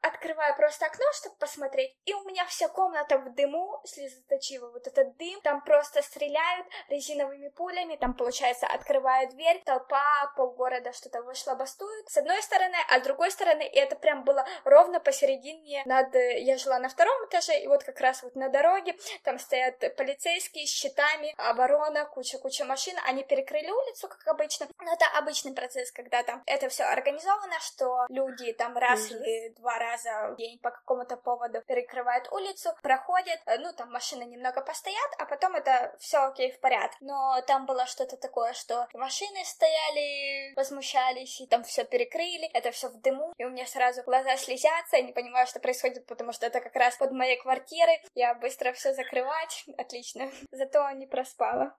[0.00, 5.16] открываю просто окно, чтобы посмотреть, и у меня вся комната в дыму, слезоточиво вот этот
[5.16, 12.08] дым, там просто стреляют резиновыми пулями, там, получается, открываю дверь, толпа, полгорода что-то вышло, бастуют,
[12.08, 16.14] с одной стороны, а с другой стороны, и это прям было ровно посередине над...
[16.14, 20.66] Я жила на втором этаже, и вот как раз вот на дороге, там стоят полицейские
[20.66, 26.22] с щитами, оборона, куча-куча машин, они перекрыли улицу, как обычно, но это обычный процесс когда
[26.22, 29.24] там это все организовано, что люди там раз mm-hmm.
[29.24, 34.60] или два раза в день по какому-то поводу перекрывают улицу, проходят, ну там машины немного
[34.60, 36.96] постоят, а потом это все окей в порядке.
[37.00, 42.88] Но там было что-то такое, что машины стояли, возмущались, и там все перекрыли, это все
[42.88, 46.46] в дыму, и у меня сразу глаза слезятся, я не понимаю, что происходит, потому что
[46.46, 51.76] это как раз под моей квартирой, я быстро все закрывать, отлично, зато не проспала.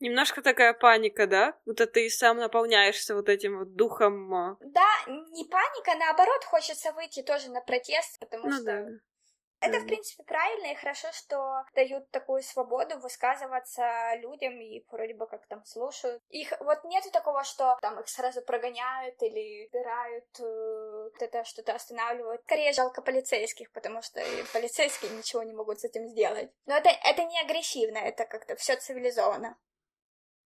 [0.00, 1.54] Немножко такая паника, да?
[1.66, 4.32] Вот это ты сам наполняешься вот этим вот духом.
[4.32, 4.56] А.
[4.60, 8.88] Да, не паника, наоборот, хочется выйти тоже на протест, потому ну, что да.
[9.60, 15.26] Это, в принципе, правильно и хорошо, что дают такую свободу высказываться людям и вроде бы
[15.26, 16.22] как там слушают.
[16.28, 22.42] Их вот нет такого, что там их сразу прогоняют или убирают, э, это что-то останавливают.
[22.42, 24.20] Скорее жалко полицейских, потому что
[24.52, 26.50] полицейские ничего не могут с этим сделать.
[26.66, 29.56] Но это, это не агрессивно, это как-то все цивилизованно.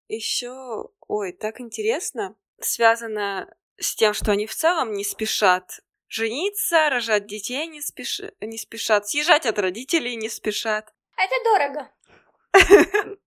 [0.08, 7.28] Еще, ой, так интересно, связано с тем, что они в целом не спешат жениться, рожать
[7.28, 8.22] детей не, спеш...
[8.41, 10.93] не спешат, съезжать от родителей не спешат.
[11.17, 11.91] Это дорого.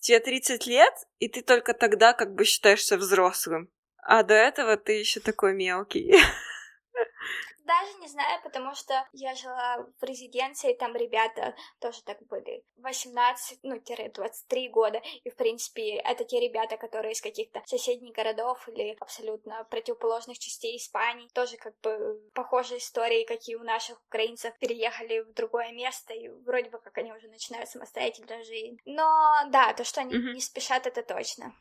[0.00, 3.70] Тебе 30 лет, и ты только тогда как бы считаешься взрослым.
[4.02, 6.14] А до этого ты еще такой мелкий.
[7.64, 13.60] Даже не знаю, потому что я жила в резиденции, там ребята тоже так были 18,
[13.62, 18.96] ну, 23 года, и, в принципе, это те ребята, которые из каких-то соседних городов или
[19.00, 25.32] абсолютно противоположных частей Испании, тоже как бы похожие истории, какие у наших украинцев, переехали в
[25.34, 28.78] другое место, и вроде бы как они уже начинают самостоятельную жизнь.
[28.84, 30.34] Но, да, то, что они mm-hmm.
[30.34, 31.54] не спешат, это точно.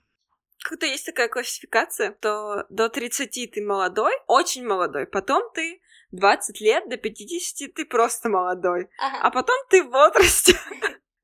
[0.61, 5.81] Как-то есть такая классификация, то до 30 ты молодой, очень молодой, потом ты
[6.11, 9.19] 20 лет, до 50 ты просто молодой, ага.
[9.21, 10.53] а потом ты в возрасте.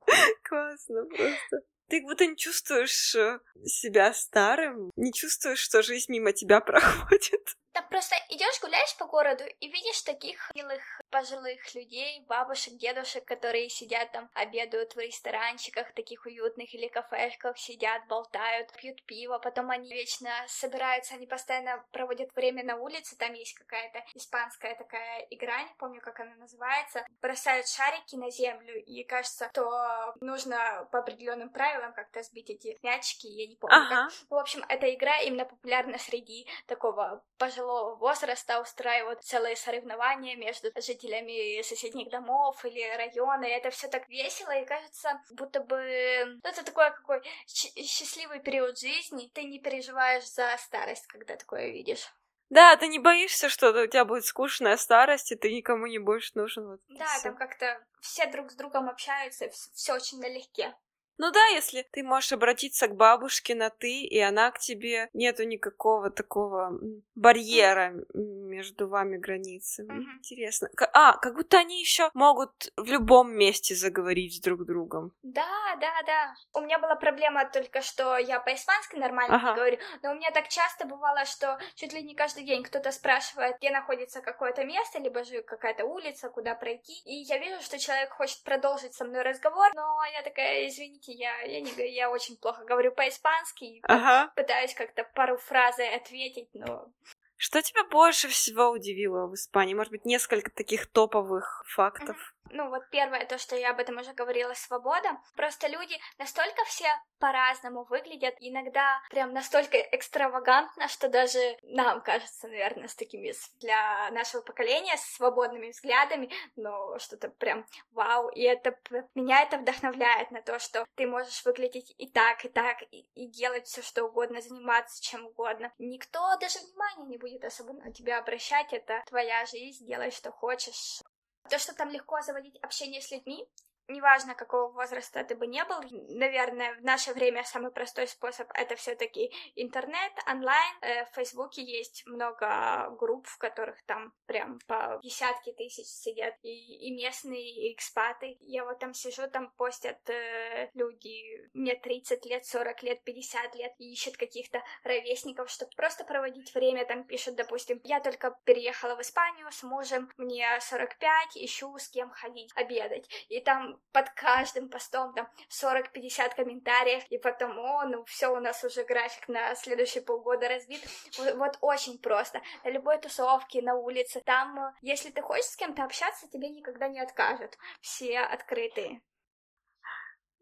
[0.44, 1.62] Классно просто.
[1.88, 7.56] Ты как будто не чувствуешь э, себя старым, не чувствуешь, что жизнь мимо тебя проходит.
[7.76, 13.68] Там просто идешь, гуляешь по городу и видишь таких милых пожилых людей, бабушек, дедушек, которые
[13.68, 19.92] сидят там, обедают в ресторанчиках таких уютных или кафешках, сидят, болтают, пьют пиво, потом они
[19.92, 25.74] вечно собираются, они постоянно проводят время на улице, там есть какая-то испанская такая игра, не
[25.78, 31.92] помню, как она называется, бросают шарики на землю, и кажется, что нужно по определенным правилам
[31.92, 33.76] как-то сбить эти мячики, я не помню.
[33.76, 34.08] Ага.
[34.08, 34.12] Как.
[34.30, 40.70] В общем, эта игра именно популярна среди такого пожилого пожилого возраста устраивают целые соревнования между
[40.80, 46.50] жителями соседних домов или района, и это все так весело, и кажется, будто бы ну,
[46.50, 52.12] это такой какой счастливый период жизни, ты не переживаешь за старость, когда такое видишь.
[52.48, 56.34] Да, ты не боишься, что у тебя будет скучная старость, и ты никому не будешь
[56.34, 56.66] нужен.
[56.66, 57.22] Вот да, всё.
[57.22, 60.72] там как-то все друг с другом общаются, все очень налегке.
[61.18, 65.44] Ну да, если ты можешь обратиться к бабушке на ты, и она к тебе, нету
[65.44, 66.78] никакого такого
[67.14, 69.84] барьера между вами границы.
[69.84, 70.16] Mm-hmm.
[70.18, 70.68] Интересно.
[70.92, 75.12] А, как будто они еще могут в любом месте заговорить с друг другом.
[75.22, 76.34] Да, да, да.
[76.52, 79.54] У меня была проблема только, что я по-испански нормально ага.
[79.54, 83.56] говорю, но у меня так часто бывало, что чуть ли не каждый день кто-то спрашивает,
[83.58, 88.10] где находится какое-то место, либо же какая-то улица, куда пройти, и я вижу, что человек
[88.12, 92.36] хочет продолжить со мной разговор, но я такая, извините, извините, я, я, не, я очень
[92.36, 94.32] плохо говорю по-испански, ага.
[94.34, 96.88] пытаюсь как-то пару фраз ответить, но...
[97.36, 99.74] Что тебя больше всего удивило в Испании?
[99.74, 102.34] Может быть, несколько таких топовых фактов?
[102.50, 105.18] Ну вот первое, то, что я об этом уже говорила, свобода.
[105.34, 106.88] Просто люди настолько все
[107.18, 114.42] по-разному выглядят, иногда прям настолько экстравагантно, что даже нам кажется, наверное, с такими для нашего
[114.42, 118.78] поколения, с свободными взглядами, но что-то прям вау, и это
[119.14, 123.26] меня это вдохновляет на то, что ты можешь выглядеть и так, и так, и, и
[123.26, 125.72] делать все что угодно, заниматься чем угодно.
[125.78, 131.00] Никто даже внимания не будет особо на тебя обращать, это твоя жизнь, делай что хочешь.
[131.48, 133.48] То, что там легко заводить общение с людьми,
[133.88, 135.76] неважно, какого возраста ты бы не был,
[136.08, 140.74] наверное, в наше время самый простой способ это все-таки интернет, онлайн.
[140.80, 146.88] Э, в Фейсбуке есть много групп, в которых там прям по десятки тысяч сидят и,
[146.88, 148.36] и местные, и экспаты.
[148.40, 153.72] Я вот там сижу, там постят э, люди, мне 30 лет, 40 лет, 50 лет,
[153.78, 159.00] и ищут каких-то ровесников, чтобы просто проводить время, там пишут, допустим, я только переехала в
[159.00, 163.08] Испанию с мужем, мне 45, ищу с кем ходить обедать.
[163.28, 168.62] И там под каждым постом там 40-50 комментариев, и потом, о, ну все, у нас
[168.64, 170.82] уже график на следующие полгода разбит.
[171.18, 172.42] Вот, вот очень просто.
[172.64, 176.88] На любой тусовке, на улице, там, э, если ты хочешь с кем-то общаться, тебе никогда
[176.88, 177.56] не откажут.
[177.80, 179.00] Все открытые.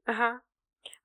[0.07, 0.41] Ага.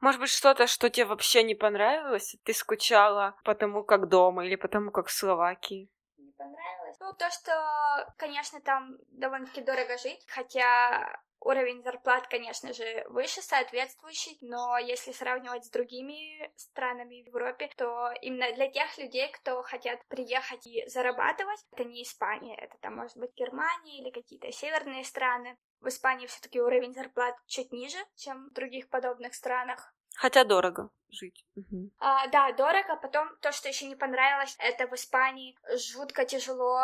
[0.01, 2.35] Может быть, что-то, что тебе вообще не понравилось?
[2.43, 5.89] Ты скучала потому, как дома или потому, как в Словакии?
[6.17, 6.97] Не понравилось?
[6.99, 14.37] Ну, то, что, конечно, там довольно-таки дорого жить, хотя Уровень зарплат, конечно же, выше, соответствующий,
[14.41, 20.05] но если сравнивать с другими странами в Европе, то именно для тех людей, кто хотят
[20.07, 25.57] приехать и зарабатывать, это не Испания, это там может быть Германия или какие-то северные страны.
[25.79, 29.93] В Испании все-таки уровень зарплат чуть ниже, чем в других подобных странах.
[30.15, 31.45] Хотя дорого жить.
[31.55, 31.91] Угу.
[31.99, 32.95] А, да, дорого.
[33.01, 36.79] Потом то, что еще не понравилось, это в Испании жутко тяжело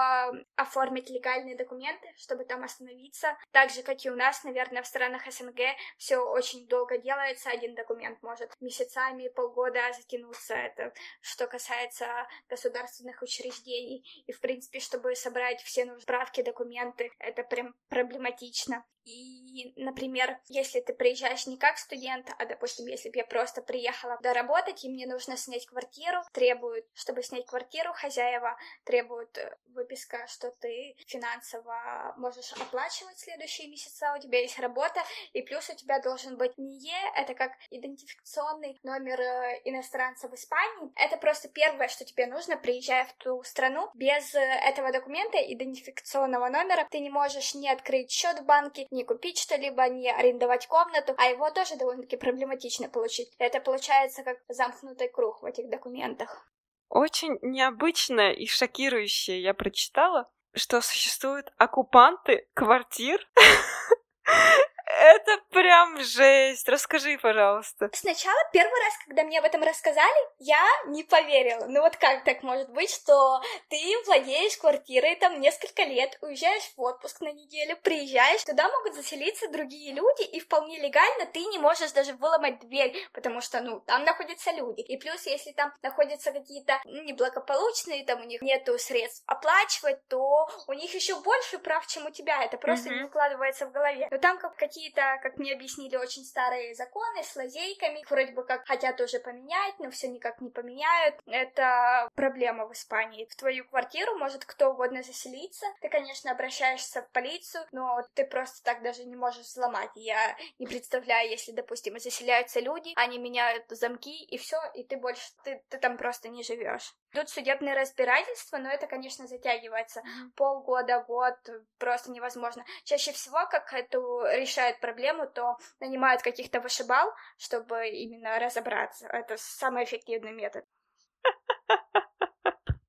[0.56, 3.38] оформить легальные документы, чтобы там остановиться.
[3.52, 5.60] Так же, как и у нас, наверное, в странах СНГ
[5.98, 7.50] все очень долго делается.
[7.50, 10.56] Один документ может месяцами, полгода затянуться.
[10.56, 12.06] Это что касается
[12.50, 14.24] государственных учреждений.
[14.28, 18.86] И, в принципе, чтобы собрать все нужные справки, документы, это прям проблематично.
[19.06, 24.18] И, например, если ты приезжаешь не как студент, а, допустим, если бы я просто приехала
[24.22, 30.52] доработать, и мне нужно снять квартиру, требуют, чтобы снять квартиру, хозяева требуют э, выписка, что
[30.52, 35.02] ты финансово можешь оплачивать следующие месяца, у тебя есть работа,
[35.34, 40.92] и плюс у тебя должен быть НИЕ, это как идентификационный номер э, иностранца в Испании.
[40.96, 43.90] Это просто первое, что тебе нужно, приезжая в ту страну.
[43.94, 49.04] Без э, этого документа, идентификационного номера, ты не можешь не открыть счет в банке, не
[49.04, 53.32] купить что-либо, не арендовать комнату, а его тоже довольно-таки проблематично получить.
[53.38, 56.48] Это получается как замкнутый круг в этих документах.
[56.90, 63.28] Очень необычное и шокирующее я прочитала, что существуют оккупанты квартир
[64.86, 66.68] Это прям жесть.
[66.70, 67.90] Расскажи, пожалуйста.
[67.94, 71.66] Сначала, первый раз, когда мне об этом рассказали, я не поверила.
[71.68, 76.82] Ну вот как так может быть, что ты владеешь квартирой там несколько лет, уезжаешь в
[76.82, 81.92] отпуск на неделю, приезжаешь, туда могут заселиться другие люди, и вполне легально ты не можешь
[81.92, 84.82] даже выломать дверь, потому что, ну, там находятся люди.
[84.82, 90.74] И плюс, если там находятся какие-то неблагополучные, там у них нету средств оплачивать, то у
[90.74, 92.44] них еще больше прав, чем у тебя.
[92.44, 92.98] Это просто mm-hmm.
[92.98, 94.08] не укладывается в голове.
[94.12, 98.44] Но там как какие какие-то, как мне объяснили, очень старые законы с лазейками, вроде бы
[98.44, 101.16] как хотят уже поменять, но все никак не поменяют.
[101.26, 103.26] Это проблема в Испании.
[103.26, 105.66] В твою квартиру может кто угодно заселиться.
[105.82, 109.92] Ты, конечно, обращаешься в полицию, но ты просто так даже не можешь взломать.
[109.96, 115.24] Я не представляю, если, допустим, заселяются люди, они меняют замки, и все, и ты больше,
[115.44, 116.94] ты, ты там просто не живешь.
[117.16, 120.04] Идут судебные разбирательства, но это, конечно, затягивается.
[120.36, 121.36] Полгода, год,
[121.78, 122.66] просто невозможно.
[122.84, 129.08] Чаще всего, как эту решают проблему, то нанимают каких-то вышибал, чтобы именно разобраться.
[129.08, 130.66] Это самый эффективный метод.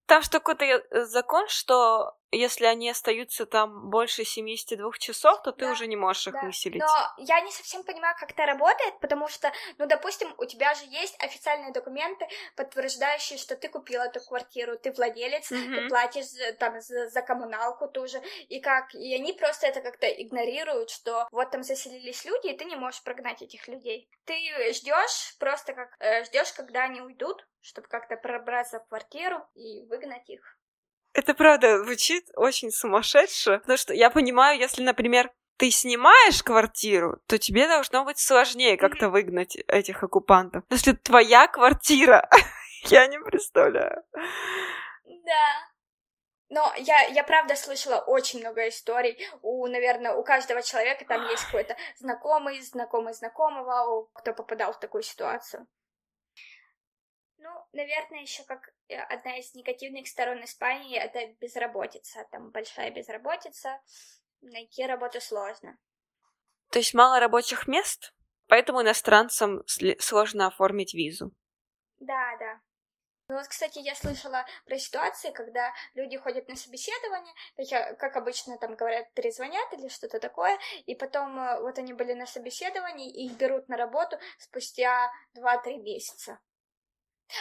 [0.07, 5.72] Там что какой-то закон, что если они остаются там больше 72 часов, то ты да,
[5.72, 6.43] уже не можешь их да.
[6.43, 6.80] выселить.
[6.80, 10.84] Но я не совсем понимаю, как это работает, потому что, ну, допустим, у тебя же
[10.87, 12.26] есть официальные документы,
[12.57, 15.74] подтверждающие, что ты купила эту квартиру, ты владелец, mm-hmm.
[15.74, 16.26] ты платишь
[16.59, 21.51] там за, за коммуналку тоже, и как, и они просто это как-то игнорируют, что вот
[21.51, 24.09] там заселились люди, и ты не можешь прогнать этих людей.
[24.24, 24.34] Ты
[24.72, 30.28] ждешь просто как э, ждешь, когда они уйдут, чтобы как-то пробраться в квартиру и выгнать
[30.28, 30.59] их.
[31.17, 37.39] Это правда звучит очень сумасшедше, потому что я понимаю, если, например, ты снимаешь квартиру, то
[37.39, 40.64] тебе должно быть сложнее как-то выгнать этих оккупантов.
[40.69, 42.29] Но если твоя квартира,
[42.85, 44.03] я не представляю.
[45.07, 45.71] Да.
[46.51, 49.19] Но я, я правда слышала очень много историй.
[49.41, 55.03] У, наверное, у каждого человека там есть какой-то знакомый, знакомый знакомого, кто попадал в такую
[55.03, 55.67] ситуацию.
[57.47, 62.26] Ну, наверное, еще как э, одна из негативных сторон Испании это безработица.
[62.32, 63.80] Там большая безработица,
[64.40, 65.78] найти работу сложно.
[66.72, 68.12] То есть мало рабочих мест,
[68.49, 69.62] поэтому иностранцам
[70.01, 71.30] сложно оформить визу.
[72.01, 72.61] Да, да.
[73.28, 77.34] Ну вот, кстати, я слышала про ситуации, когда люди ходят на собеседование,
[77.99, 82.26] как обычно там говорят, перезвонят или что-то такое, и потом э, вот они были на
[82.26, 86.40] собеседовании, и их берут на работу спустя 2-3 месяца.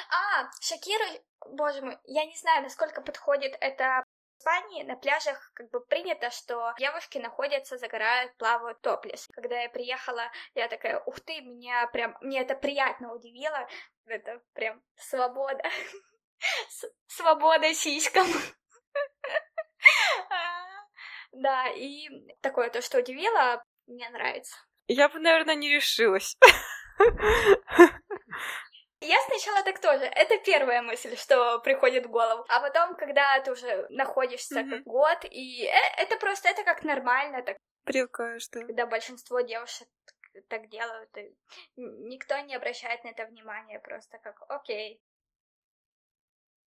[0.09, 1.05] А, Шакира,
[1.47, 6.29] боже мой, я не знаю, насколько подходит это в Испании на пляжах как бы принято,
[6.29, 9.27] что девушки находятся, загорают, плавают топлес.
[9.33, 13.67] Когда я приехала, я такая, ух ты, меня прям, мне это приятно удивило.
[14.05, 15.63] Это прям свобода.
[17.07, 18.27] Свобода сиськам.
[21.37, 22.07] Да, и
[22.39, 24.55] такое то, что удивило, мне нравится.
[24.87, 26.37] Я бы, наверное, не решилась.
[29.05, 30.05] Я сначала так тоже.
[30.05, 32.45] Это первая мысль, что приходит в голову.
[32.49, 34.69] А потом, когда ты уже находишься mm-hmm.
[34.69, 37.43] как год, и э, это просто, это как нормально.
[37.43, 37.57] Так...
[37.83, 38.61] Привыкаешь, да.
[38.61, 39.87] Когда большинство девушек
[40.49, 41.35] так делают, и
[41.75, 45.01] никто не обращает на это внимания, просто как окей.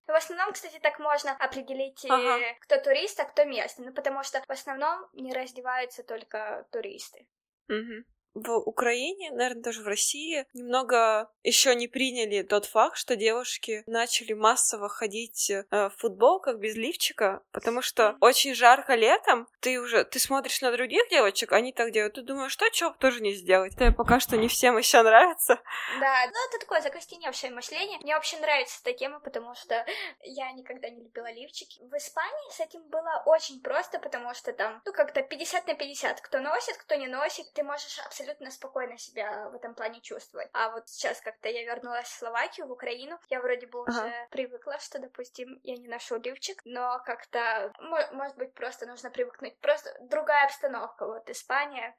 [0.06, 2.54] В основном, кстати, так можно определить, э, ага.
[2.60, 3.86] кто турист, а кто местный.
[3.86, 7.26] Ну, потому что в основном не раздеваются только туристы.
[7.68, 8.04] Угу
[8.38, 14.32] в Украине, наверное, даже в России, немного еще не приняли тот факт, что девушки начали
[14.32, 20.18] массово ходить э, в футболках без лифчика, потому что очень жарко летом, ты уже, ты
[20.18, 23.74] смотришь на других девочек, они так делают, ты думаешь, что, что тоже не сделать?
[23.74, 25.60] Это пока что не всем еще нравится.
[26.00, 27.98] Да, ну это такое закостеневшее мышление.
[28.00, 29.84] Мне вообще нравится эта тема, потому что
[30.22, 31.80] я никогда не любила лифчики.
[31.82, 36.20] В Испании с этим было очень просто, потому что там, ну, как-то 50 на 50.
[36.20, 40.48] Кто носит, кто не носит, ты можешь абсолютно абсолютно спокойно себя в этом плане чувствовать.
[40.52, 44.28] А вот сейчас как-то я вернулась в Словакию, в Украину, я вроде бы уже ага.
[44.30, 47.72] привыкла, что, допустим, я не ношу лифчик, но как-то,
[48.12, 49.58] может быть, просто нужно привыкнуть.
[49.60, 51.06] Просто другая обстановка.
[51.06, 51.96] Вот Испания,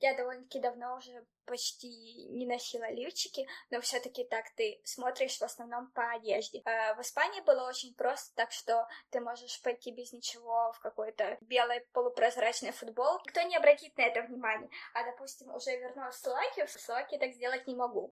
[0.00, 5.90] я довольно-таки давно уже почти не носила лифчики, но все-таки так ты смотришь в основном
[5.92, 6.60] по одежде.
[6.64, 11.38] А в Испании было очень просто, так что ты можешь пойти без ничего в какой-то
[11.40, 13.22] белой полупрозрачной футболке.
[13.26, 14.68] Никто не обратит на это внимание.
[14.94, 18.12] А, допустим, уже вернулась в Словакию, в Словакии так сделать не могу.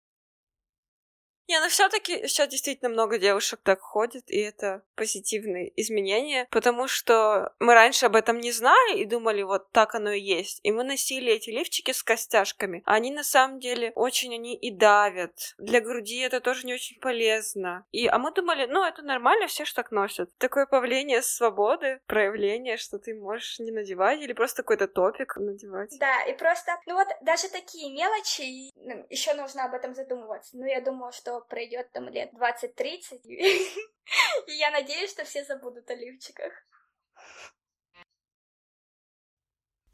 [1.49, 7.53] Не, ну все-таки сейчас действительно много девушек так ходит, и это позитивные изменения, потому что
[7.59, 10.61] мы раньше об этом не знали и думали, вот так оно и есть.
[10.63, 12.83] И мы носили эти лифчики с костяшками.
[12.87, 15.55] Они на самом деле очень они и давят.
[15.59, 17.85] Для груди это тоже не очень полезно.
[17.93, 20.31] И, а мы думали, ну это нормально, все ж так носят.
[20.39, 25.97] Такое появление свободы, проявление, что ты можешь не надевать или просто какой-то топик надевать.
[25.99, 30.57] Да, и просто, ну вот даже такие мелочи, ну, еще нужно об этом задумываться.
[30.57, 35.95] Ну я думаю, что пройдет там лет 20-30, и я надеюсь, что все забудут о
[35.95, 36.53] лифчиках.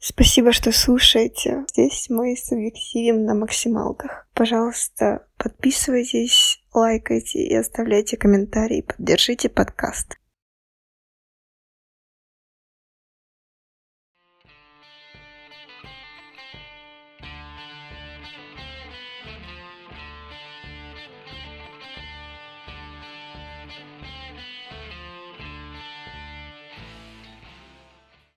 [0.01, 1.65] Спасибо, что слушаете.
[1.71, 4.27] Здесь мы субъективим на максималках.
[4.33, 8.81] Пожалуйста, подписывайтесь, лайкайте и оставляйте комментарии.
[8.81, 10.18] Поддержите подкаст.